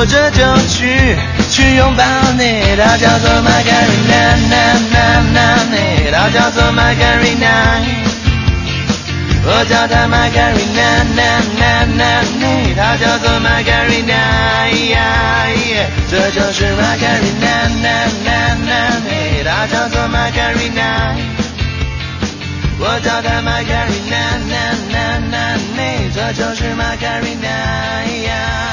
[0.01, 1.15] 我这就去
[1.51, 2.03] 去拥抱
[2.33, 2.75] 你。
[2.75, 4.97] 它叫做 Margarina，那那
[5.29, 5.77] 那那，
[6.11, 7.85] 它叫做 Margarina，
[9.45, 12.43] 我叫它 Margarina，那那那那，
[12.75, 14.17] 它叫做 Margarina，
[16.11, 18.73] 这就是 Margarina，那那那
[19.05, 21.13] 那，它叫做 Margarina。
[22.79, 24.97] 我叫它 Margarina，那那
[25.31, 25.79] 那那，
[26.15, 28.70] 这就是 Margarina。